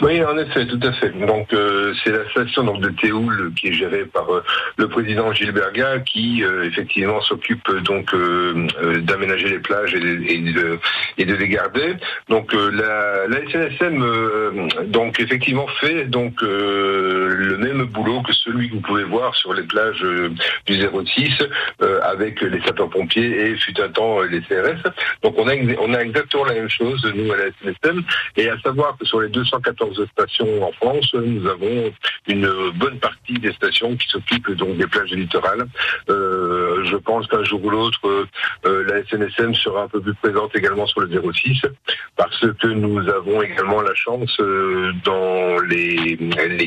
Oui, 0.02 0.22
en 0.22 0.36
effet, 0.36 0.66
tout 0.66 0.80
à 0.82 0.92
fait. 0.92 1.10
Donc 1.10 1.52
euh, 1.52 1.94
c'est 2.02 2.10
la 2.10 2.28
station 2.30 2.64
donc 2.64 2.80
de 2.80 2.90
Théoul 2.90 3.52
qui 3.56 3.68
est 3.68 3.72
gérée 3.72 4.04
par 4.04 4.32
euh, 4.32 4.44
le 4.76 4.88
président 4.88 5.32
Gilles 5.32 5.52
Berga 5.52 6.00
qui 6.00 6.44
euh, 6.44 6.64
effectivement 6.64 7.20
s'occupe 7.22 7.70
donc 7.84 8.14
d'aménager 9.02 9.48
les 9.48 9.58
plages 9.58 9.94
et, 9.94 10.00
de, 10.00 10.78
les 11.16 11.48
garder. 11.48 11.94
Donc 12.28 12.52
la, 12.52 13.26
la 13.28 13.38
SNSM 13.50 14.68
donc 14.86 15.20
effectivement 15.20 15.66
fait 15.80 16.04
donc 16.04 16.40
le 16.42 17.56
même 17.58 17.84
boulot 17.84 18.22
que 18.22 18.32
celui 18.32 18.68
que 18.68 18.74
vous 18.74 18.80
pouvez 18.80 19.04
voir 19.04 19.34
sur 19.34 19.54
les 19.54 19.62
plages 19.62 20.04
du 20.66 20.74
06 20.74 21.30
avec 22.02 22.40
les 22.40 22.60
sapeurs-pompiers 22.62 23.50
et 23.50 23.56
fut 23.56 23.80
un 23.80 23.88
temps 23.88 24.20
les 24.22 24.40
CRS. 24.40 24.90
Donc 25.22 25.34
on 25.38 25.48
a 25.48 25.54
on 25.80 25.94
a 25.94 26.00
exactement 26.00 26.44
la 26.44 26.54
même 26.54 26.70
chose 26.70 27.04
nous 27.14 27.32
à 27.32 27.36
la 27.36 27.44
SNSM 27.46 28.02
et 28.36 28.48
à 28.48 28.58
savoir 28.60 28.96
que 28.98 29.06
sur 29.06 29.20
les 29.20 29.28
240 29.28 29.67
14 29.68 30.06
stations 30.12 30.62
en 30.66 30.72
France, 30.72 31.12
nous 31.12 31.46
avons 31.46 31.92
une 32.26 32.70
bonne 32.76 32.98
partie 32.98 33.34
des 33.34 33.52
stations 33.52 33.96
qui 33.96 34.08
s'occupent 34.08 34.52
donc 34.52 34.78
des 34.78 34.86
plages 34.86 35.10
littorales. 35.10 35.66
Euh, 36.08 36.84
je 36.84 36.96
pense 36.96 37.26
qu'un 37.26 37.44
jour 37.44 37.62
ou 37.64 37.70
l'autre, 37.70 38.00
euh, 38.64 38.84
la 38.84 39.04
SNSM 39.04 39.54
sera 39.54 39.82
un 39.82 39.88
peu 39.88 40.00
plus 40.00 40.14
présente 40.14 40.56
également 40.56 40.86
sur 40.86 41.00
le 41.00 41.08
06, 41.32 41.60
parce 42.16 42.40
que 42.60 42.68
nous 42.68 43.06
avons 43.10 43.42
également 43.42 43.82
la 43.82 43.94
chance, 43.94 44.34
euh, 44.40 44.92
dans 45.04 45.58
les, 45.68 46.16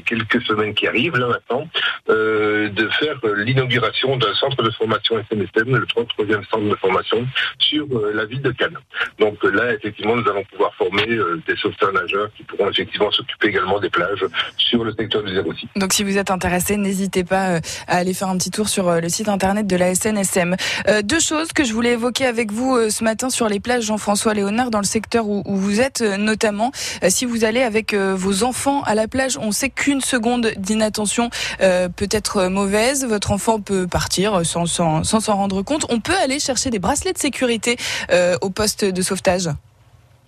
quelques 0.06 0.42
semaines 0.44 0.76
qui 0.76 0.88
arrivent 0.88 1.18
là 1.18 1.28
maintenant, 1.28 1.68
de 2.08 2.88
faire 3.00 3.18
l'inauguration 3.38 4.18
d'un 4.18 4.34
centre 4.36 4.62
de 4.62 4.70
formation 4.72 5.16
SNSM, 5.30 5.76
le 5.76 5.86
33e 5.86 6.48
centre 6.50 6.70
de 6.70 6.76
formation 6.76 7.26
sur 7.58 7.88
la 8.14 8.26
ville 8.26 8.42
de 8.42 8.52
Cannes. 8.52 8.78
Donc 9.20 9.44
là, 9.44 9.74
effectivement, 9.74 10.16
nous 10.16 10.30
allons 10.30 10.44
pouvoir 10.44 10.74
former 10.76 11.08
des 11.48 11.56
sauveteurs 11.56 11.94
nageurs 11.94 12.30
qui 12.36 12.44
pourront 12.44 12.70
effectivement 12.70 12.91
s'occuper 13.12 13.48
également 13.48 13.80
des 13.80 13.90
plages 13.90 14.26
sur 14.58 14.84
le 14.84 14.94
secteur 14.94 15.24
du 15.24 15.34
06. 15.34 15.68
Donc 15.76 15.94
si 15.94 16.04
vous 16.04 16.18
êtes 16.18 16.32
intéressé, 16.32 16.78
n'hésitez 16.78 17.24
pas 17.24 17.50
euh, 17.50 17.60
à 17.88 17.98
aller 17.98 18.14
faire 18.14 18.30
un 18.30 18.38
petit 18.38 18.52
tour 18.52 18.70
sur 18.70 18.88
euh, 18.88 19.00
le 19.00 19.10
site 19.10 19.30
internet 19.30 19.68
de 19.68 19.76
la 19.76 19.94
SNSM. 19.96 20.56
Euh, 20.88 21.02
deux 21.02 21.20
choses 21.20 21.54
que 21.54 21.64
je 21.64 21.74
voulais 21.74 21.94
évoquer 21.94 22.26
avec 22.26 22.52
vous 22.52 22.90
ce 22.90 23.04
matin 23.04 23.30
sur 23.30 23.48
les 23.48 23.60
plages 23.60 23.84
Jean-François 23.84 24.34
Léonard 24.34 24.72
dans 24.72 24.80
le 24.80 24.86
secteur 24.86 25.28
où, 25.28 25.44
vous 25.46 25.80
êtes 25.80 26.02
notamment. 26.02 26.72
Si 27.10 27.26
vous 27.26 27.44
allez 27.44 27.62
avec 27.62 27.94
vos 27.94 28.44
enfants 28.44 28.82
à 28.84 28.96
la 28.96 29.08
plage, 29.08 29.38
on 29.38 29.52
sait 29.52 29.70
qu'une 29.70 30.02
seconde 30.02 30.52
d'inattention 30.58 31.30
peut 31.60 32.10
être 32.12 32.48
mauvaise. 32.48 33.06
Votre 33.06 33.32
enfant 33.32 33.60
peut 33.60 33.88
partir 33.88 34.46
sans 34.46 34.66
s'en 34.66 35.36
rendre 35.36 35.62
compte. 35.62 35.86
On 35.90 36.00
peut 36.00 36.16
aller 36.24 36.40
chercher 36.40 36.70
des 36.70 36.80
bracelets 36.80 37.14
de 37.14 37.20
sécurité 37.20 37.78
au 38.42 38.50
poste 38.50 38.86
de 38.86 39.02
sauvetage. 39.02 39.50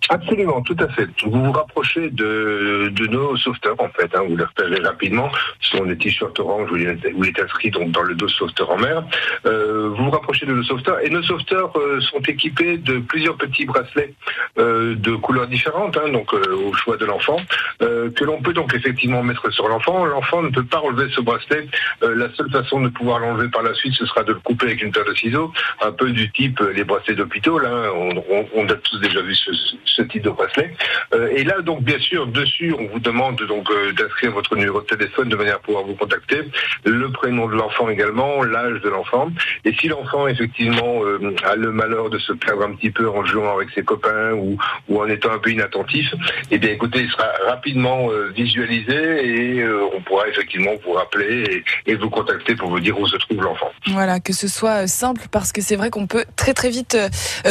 Absolument, 0.09 0.61
tout 0.61 0.75
à 0.79 0.87
fait. 0.89 1.07
Vous 1.25 1.45
vous 1.45 1.51
rapprochez 1.51 2.09
de, 2.09 2.91
de 2.91 3.07
nos 3.07 3.37
sauveteurs 3.37 3.75
en 3.79 3.89
fait. 3.89 4.13
Hein, 4.15 4.23
vous 4.27 4.35
les 4.35 4.43
repérez 4.43 4.79
rapidement. 4.81 5.29
Ce 5.61 5.77
sont 5.77 5.85
des 5.85 5.97
t-shirts 5.97 6.37
orange 6.39 6.71
où 6.71 6.77
il, 6.77 6.87
est, 6.87 7.39
inscrit 7.39 7.71
donc 7.71 7.91
dans 7.91 8.03
le 8.03 8.15
dos 8.15 8.27
sauveteur 8.27 8.71
en 8.71 8.77
mer. 8.77 9.03
Euh, 9.45 9.89
vous 9.89 10.05
vous 10.05 10.11
rapprochez 10.11 10.45
de 10.45 10.53
nos 10.53 10.63
sauveteurs 10.63 10.99
et 11.03 11.09
nos 11.09 11.23
sauveteurs 11.23 11.71
euh, 11.77 12.01
sont 12.01 12.19
équipés 12.19 12.77
de 12.77 12.99
plusieurs 12.99 13.37
petits 13.37 13.65
bracelets 13.65 14.13
euh, 14.59 14.95
de 14.95 15.15
couleurs 15.15 15.47
différentes, 15.47 15.97
hein, 15.97 16.09
donc 16.09 16.33
euh, 16.33 16.55
au 16.55 16.73
choix 16.73 16.97
de 16.97 17.05
l'enfant, 17.05 17.37
euh, 17.81 18.09
que 18.11 18.23
l'on 18.23 18.41
peut 18.41 18.53
donc 18.53 18.73
effectivement 18.73 19.23
mettre 19.23 19.51
sur 19.51 19.67
l'enfant. 19.67 20.05
L'enfant 20.05 20.41
ne 20.41 20.49
peut 20.49 20.63
pas 20.63 20.79
relever 20.79 21.11
ce 21.15 21.21
bracelet. 21.21 21.67
la 22.01 22.31
seule 22.35 22.51
façon 22.51 22.81
de 22.81 22.89
pouvoir 22.89 23.19
l'enlever 23.19 23.49
par 23.49 23.63
la 23.63 23.73
suite, 23.73 23.93
ce 23.93 24.05
sera 24.05 24.23
de 24.23 24.33
le 24.33 24.39
couper 24.39 24.67
avec 24.67 24.81
une 24.81 24.91
paire 24.91 25.05
de 25.05 25.13
ciseaux, 25.15 25.51
un 25.81 25.91
peu 25.91 26.11
du 26.11 26.31
type 26.31 26.59
les 26.75 26.83
bracelets 26.83 27.15
d'hôpitaux. 27.15 27.59
Là, 27.59 27.91
on, 27.95 28.23
on, 28.29 28.47
on, 28.55 28.69
a 28.69 28.75
tous 28.75 28.99
déjà 28.99 29.21
vu 29.21 29.35
ce, 29.35 29.51
ce 29.85 29.92
type 30.01 30.23
de 30.23 30.29
bracelet. 30.29 30.73
Euh, 31.13 31.29
et 31.35 31.43
là, 31.43 31.61
donc, 31.61 31.83
bien 31.83 31.99
sûr, 31.99 32.27
dessus, 32.27 32.73
on 32.77 32.87
vous 32.87 32.99
demande 32.99 33.41
donc 33.43 33.69
euh, 33.69 33.91
d'inscrire 33.93 34.31
votre 34.31 34.55
numéro 34.55 34.81
de 34.81 34.85
téléphone 34.85 35.29
de 35.29 35.35
manière 35.35 35.55
à 35.55 35.59
pouvoir 35.59 35.83
vous 35.83 35.95
contacter, 35.95 36.41
le 36.85 37.11
prénom 37.11 37.47
de 37.47 37.55
l'enfant 37.55 37.89
également, 37.89 38.43
l'âge 38.43 38.81
de 38.81 38.89
l'enfant. 38.89 39.29
Et 39.65 39.73
si 39.73 39.87
l'enfant, 39.87 40.27
effectivement, 40.27 41.03
euh, 41.03 41.35
a 41.43 41.55
le 41.55 41.71
malheur 41.71 42.09
de 42.09 42.17
se 42.17 42.33
perdre 42.33 42.63
un 42.63 42.73
petit 42.75 42.91
peu 42.91 43.09
en 43.09 43.25
jouant 43.25 43.55
avec 43.55 43.69
ses 43.71 43.83
copains 43.83 44.31
ou, 44.33 44.57
ou 44.89 45.01
en 45.01 45.07
étant 45.07 45.31
un 45.31 45.39
peu 45.39 45.51
inattentif, 45.51 46.13
eh 46.51 46.57
bien, 46.57 46.71
écoutez, 46.71 47.01
il 47.01 47.09
sera 47.09 47.27
rapidement 47.47 48.09
visualisé 48.35 48.93
et 48.93 49.65
on 49.65 50.01
pourra 50.01 50.27
effectivement 50.27 50.71
vous 50.85 50.93
rappeler 50.93 51.63
et, 51.85 51.91
et, 51.91 51.95
vous 51.95 52.09
contacter 52.09 52.55
pour 52.55 52.69
vous 52.69 52.79
dire 52.79 52.99
où 52.99 53.07
se 53.07 53.17
trouve 53.17 53.41
l'enfant. 53.41 53.71
Voilà, 53.87 54.19
que 54.19 54.33
ce 54.33 54.47
soit 54.47 54.87
simple 54.87 55.23
parce 55.31 55.51
que 55.51 55.61
c'est 55.61 55.75
vrai 55.75 55.89
qu'on 55.89 56.07
peut 56.07 56.25
très 56.35 56.53
très 56.53 56.69
vite 56.69 56.97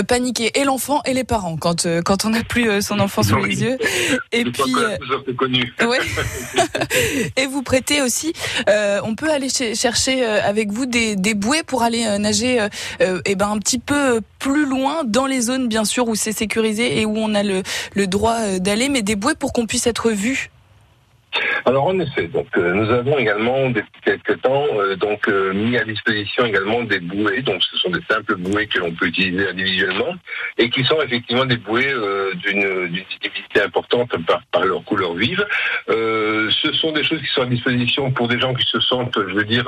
paniquer 0.08 0.58
et 0.58 0.64
l'enfant 0.64 1.00
et 1.04 1.14
les 1.14 1.24
parents 1.24 1.56
quand 1.56 1.86
quand 2.04 2.24
on 2.24 2.31
n'a 2.32 2.42
plus 2.42 2.68
euh, 2.68 2.80
son 2.80 2.98
enfant 2.98 3.22
sous 3.22 3.36
les 3.36 3.62
yeux. 3.62 3.78
Et 4.32 4.44
puis, 4.44 4.74
euh, 4.76 4.96
ouais. 5.86 5.98
et 7.36 7.46
vous 7.46 7.62
prêtez 7.62 8.02
aussi. 8.02 8.32
Euh, 8.68 9.00
on 9.04 9.14
peut 9.14 9.30
aller 9.30 9.48
chercher 9.48 10.24
avec 10.24 10.70
vous 10.70 10.86
des, 10.86 11.16
des 11.16 11.34
bouées 11.34 11.62
pour 11.62 11.82
aller 11.82 12.18
nager, 12.18 12.66
et 13.00 13.04
eh 13.24 13.34
ben 13.34 13.50
un 13.50 13.58
petit 13.58 13.78
peu 13.78 14.20
plus 14.38 14.66
loin 14.66 15.02
dans 15.04 15.26
les 15.26 15.42
zones 15.42 15.68
bien 15.68 15.84
sûr 15.84 16.08
où 16.08 16.14
c'est 16.14 16.32
sécurisé 16.32 17.00
et 17.00 17.06
où 17.06 17.16
on 17.16 17.34
a 17.34 17.42
le, 17.42 17.62
le 17.94 18.06
droit 18.06 18.58
d'aller, 18.58 18.88
mais 18.88 19.02
des 19.02 19.16
bouées 19.16 19.34
pour 19.34 19.52
qu'on 19.52 19.66
puisse 19.66 19.86
être 19.86 20.10
vu 20.10 20.50
alors 21.64 21.86
en 21.86 21.98
effet, 21.98 22.26
donc 22.28 22.46
euh, 22.56 22.74
nous 22.74 22.90
avons 22.90 23.18
également 23.18 23.70
depuis 23.70 24.00
quelques 24.04 24.40
temps 24.42 24.66
euh, 24.74 24.96
donc 24.96 25.28
euh, 25.28 25.52
mis 25.52 25.76
à 25.78 25.84
disposition 25.84 26.44
également 26.44 26.82
des 26.82 27.00
bouées. 27.00 27.42
Donc 27.42 27.62
ce 27.62 27.76
sont 27.78 27.90
des 27.90 28.02
simples 28.10 28.36
bouées 28.36 28.66
que 28.66 28.78
l'on 28.78 28.92
peut 28.92 29.06
utiliser 29.06 29.48
individuellement 29.48 30.14
et 30.58 30.68
qui 30.70 30.84
sont 30.84 31.00
effectivement 31.00 31.44
des 31.44 31.56
bouées 31.56 31.94
d'une 32.34 32.94
utilité 33.22 33.62
importante 33.64 34.10
par, 34.50 34.64
leur 34.64 34.84
couleur 34.84 35.14
vive. 35.14 35.44
ce 35.88 36.72
sont 36.74 36.92
des 36.92 37.04
choses 37.04 37.20
qui 37.20 37.28
sont 37.28 37.42
à 37.42 37.46
disposition 37.46 38.10
pour 38.10 38.28
des 38.28 38.38
gens 38.38 38.54
qui 38.54 38.66
se 38.66 38.80
sentent, 38.80 39.16
je 39.16 39.34
veux 39.34 39.44
dire, 39.44 39.66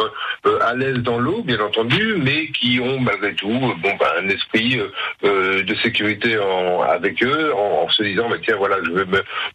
à 0.60 0.74
l'aise 0.74 0.98
dans 0.98 1.18
l'eau, 1.18 1.42
bien 1.42 1.60
entendu, 1.60 2.16
mais 2.18 2.48
qui 2.48 2.80
ont 2.80 3.00
malgré 3.00 3.34
tout 3.34 3.48
bon 3.48 3.94
bah, 3.98 4.14
un 4.20 4.28
esprit 4.28 4.78
de 5.22 5.74
sécurité 5.82 6.36
avec 6.88 7.22
eux 7.22 7.52
en, 7.54 7.88
se 7.88 8.02
disant 8.02 8.28
bah, 8.28 8.36
tiens 8.42 8.56
voilà 8.56 8.76
je 8.84 8.90
vais 8.90 9.04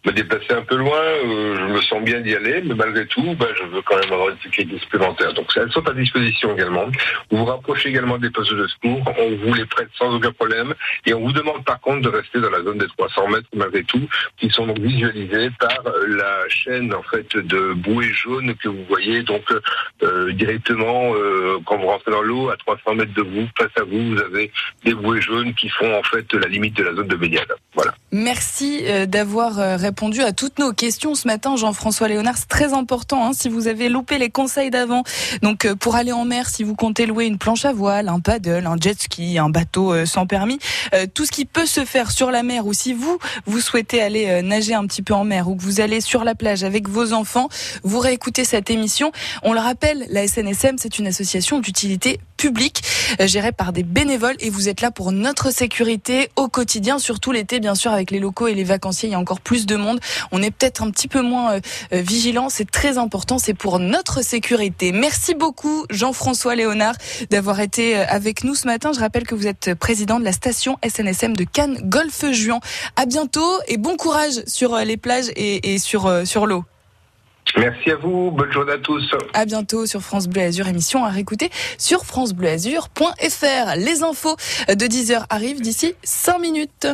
me 0.06 0.12
déplacer 0.12 0.52
un 0.52 0.62
peu 0.62 0.76
loin, 0.76 1.02
je 1.24 1.74
me 1.74 1.82
sens 1.82 1.99
bien 2.00 2.22
d'y 2.22 2.36
aller, 2.36 2.62
mais 2.66 2.76
malgré 2.76 3.06
tout, 3.08 3.36
ben, 3.36 3.48
je 3.58 3.64
veux 3.64 3.82
quand 3.82 3.98
même 3.98 4.12
avoir 4.12 4.30
une 4.30 4.40
sécurité 4.40 4.78
supplémentaire. 4.80 5.34
Donc 5.34 5.52
elles 5.56 5.72
sont 5.72 5.88
à 5.88 5.94
disposition 5.94 6.54
également. 6.54 6.86
Vous 7.30 7.38
vous 7.38 7.46
rapprochez 7.46 7.90
également 7.90 8.18
des 8.18 8.30
postes 8.30 8.54
de 8.54 8.68
secours, 8.68 9.02
on 9.18 9.36
vous 9.36 9.54
les 9.54 9.66
prête 9.66 9.90
sans 9.98 10.14
aucun 10.14 10.32
problème, 10.32 10.74
et 11.06 11.14
on 11.14 11.22
vous 11.22 11.32
demande 11.32 11.64
par 11.66 11.80
contre 11.80 12.02
de 12.02 12.10
rester 12.10 12.40
dans 12.40 12.50
la 12.50 12.62
zone 12.62 12.78
des 12.78 12.88
300 12.98 13.28
mètres 13.30 13.48
malgré 13.56 13.84
tout, 13.84 14.08
qui 14.38 14.50
sont 14.50 14.68
donc 14.68 14.80
visualisés 14.80 15.50
par 15.60 15.84
la 16.08 16.48
chaîne 16.50 16.94
en 16.94 17.04
fait 17.04 17.36
de 17.38 17.74
bouées 17.74 18.14
jaunes 18.14 18.56
que 18.56 18.70
vous 18.70 18.84
voyez 18.88 19.24
donc 19.24 19.44
euh, 20.04 20.32
directement 20.34 21.14
euh, 21.16 21.60
quand 21.66 21.78
vous 21.78 21.88
rentrez 21.88 22.12
dans 22.12 22.22
l'eau 22.22 22.50
à 22.50 22.58
300 22.58 22.96
mètres 22.96 23.14
de 23.14 23.22
vous, 23.22 23.48
face 23.58 23.72
à 23.78 23.84
vous, 23.84 24.12
vous 24.12 24.22
avez 24.22 24.52
des 24.84 24.94
bouées 24.94 25.22
jaunes 25.22 25.54
qui 25.54 25.70
font 25.70 25.94
en 25.98 26.04
fait 26.04 26.32
la 26.34 26.48
limite 26.48 26.76
de 26.78 26.84
la 26.84 26.94
zone 26.94 27.08
de 27.08 27.16
baignade. 27.16 27.54
Voilà. 27.74 27.94
Merci 28.12 28.82
euh, 28.84 29.06
d'avoir 29.06 29.56
répondu 29.80 30.22
à 30.22 30.32
toutes 30.32 30.60
nos 30.60 30.74
questions 30.74 31.16
ce 31.16 31.28
matin, 31.28 31.56
Jean-François 31.56 32.08
Léonard. 32.08 32.38
C'est 32.38 32.48
très 32.48 32.74
important 32.74 33.26
hein, 33.26 33.32
si 33.34 33.50
vous 33.50 33.68
avez 33.68 33.90
loupé 33.90 34.18
les 34.18 34.30
conseils 34.30 34.70
d'avant. 34.70 35.04
Donc 35.42 35.66
euh, 35.66 35.76
pour 35.76 35.96
aller 35.96 36.12
en 36.12 36.26
mer, 36.26 36.50
si 36.50 36.64
vous 36.64 36.76
comptez 36.76 37.06
louer 37.06 37.26
une 37.26 37.38
planche 37.38 37.66
à 37.66 37.74
voile, 37.74 38.10
un 38.10 38.20
paddle, 38.20 38.66
un 38.66 38.76
jet 38.80 39.02
ski, 39.02 39.38
un 39.38 39.50
bateau 39.50 39.94
euh, 39.94 40.06
sans 40.06 40.26
permis, 40.26 40.60
euh, 40.94 41.06
tout 41.14 41.26
ce 41.26 41.32
qui 41.32 41.46
peut 41.46 41.66
se 41.66 41.86
faire 41.86 42.12
sur 42.12 42.32
la 42.32 42.44
mer 42.44 42.66
ou 42.66 42.74
si 42.74 42.94
vous 42.94 43.18
vous 43.46 43.60
souhaitez 43.60 44.02
aller 44.02 44.42
nager 44.42 44.74
un 44.74 44.86
petit 44.86 45.02
peu 45.02 45.14
en 45.14 45.24
mer 45.24 45.48
ou 45.48 45.56
que 45.56 45.62
vous 45.62 45.82
allez 45.82 46.02
sur 46.02 46.24
la 46.24 46.36
plage 46.36 46.64
avec 46.64 46.88
vos 46.88 47.14
enfants, 47.14 47.50
vous 47.84 48.00
réécoutez 48.00 48.44
cette 48.44 48.70
émission. 48.70 49.12
On 49.44 49.54
le 49.54 49.60
rappelle, 49.60 50.06
la 50.10 50.28
SNSM, 50.28 50.78
c'est 50.78 51.00
une 51.00 51.08
association 51.08 51.60
d'utilité 51.60 52.20
public 52.40 52.82
euh, 53.20 53.28
géré 53.28 53.52
par 53.52 53.74
des 53.74 53.84
bénévoles 53.84 54.38
et 54.40 54.50
vous 54.50 54.70
êtes 54.70 54.80
là 54.80 54.92
pour 54.92 55.12
notre 55.12 55.52
sécurité 55.52 56.30
au 56.38 56.48
quotidien, 56.48 56.98
surtout 56.98 57.34
l'été 57.34 57.60
bien 57.60 57.76
sûr 57.76 57.92
avec 57.92 58.12
les 58.12 58.20
locaux 58.20 58.48
et 58.48 58.56
les 58.56 58.64
vacanciers, 58.64 59.10
il 59.10 59.12
y 59.12 59.16
a 59.16 59.20
encore 59.20 59.42
plus 59.42 59.66
de 59.66 59.76
monde. 59.76 60.00
On 60.32 60.42
est 60.42 60.50
peut-être 60.50 60.82
un 60.82 60.90
petit 60.90 61.10
peu 61.10 61.22
moins 61.22 61.56
euh, 61.56 61.60
euh, 61.92 62.02
vigilant, 62.02 62.48
c'est 62.50 62.70
très 62.72 62.98
important, 62.98 63.40
c'est 63.40 63.54
pour 63.54 63.78
notre 63.80 64.24
sécurité. 64.24 64.94
Merci 64.94 65.36
beaucoup 65.36 65.86
Jean-François 65.90 66.56
Léonard 66.56 66.96
d'avoir 67.30 67.60
été 67.60 67.96
avec 67.96 68.46
nous 68.46 68.56
ce 68.56 68.68
matin. 68.68 68.94
Je 68.94 69.02
rappelle 69.02 69.28
que 69.28 69.36
vous 69.36 69.48
êtes 69.48 69.74
président 69.74 70.18
de 70.18 70.24
la 70.24 70.32
station 70.32 70.78
SNSM 70.88 71.36
de 71.36 71.44
Cannes 71.44 71.78
Golfe-Juan. 71.84 72.62
À 72.96 73.06
bientôt 73.06 73.60
et 73.68 73.76
bon 73.76 73.98
courage 73.98 74.42
sur 74.48 74.78
les 74.78 74.98
plages 74.98 75.30
et, 75.36 75.74
et 75.74 75.78
sur, 75.78 76.10
sur 76.26 76.48
l'eau. 76.48 76.64
Merci 77.58 77.92
à 77.92 77.96
vous, 77.96 78.32
bonne 78.32 78.52
journée 78.52 78.74
à 78.74 78.78
tous. 78.78 79.04
À 79.34 79.46
bientôt 79.46 79.86
sur 79.86 80.02
France 80.02 80.28
Bleu 80.28 80.42
Azur, 80.42 80.68
émission 80.68 81.04
à 81.04 81.10
réécouter 81.10 81.50
sur 81.78 82.06
francebleuazur.fr. 82.06 83.76
Les 83.78 84.04
infos 84.04 84.36
de 84.68 84.86
10h 84.86 85.26
arrivent 85.30 85.62
d'ici 85.62 85.96
5 86.04 86.40
minutes. 86.40 86.88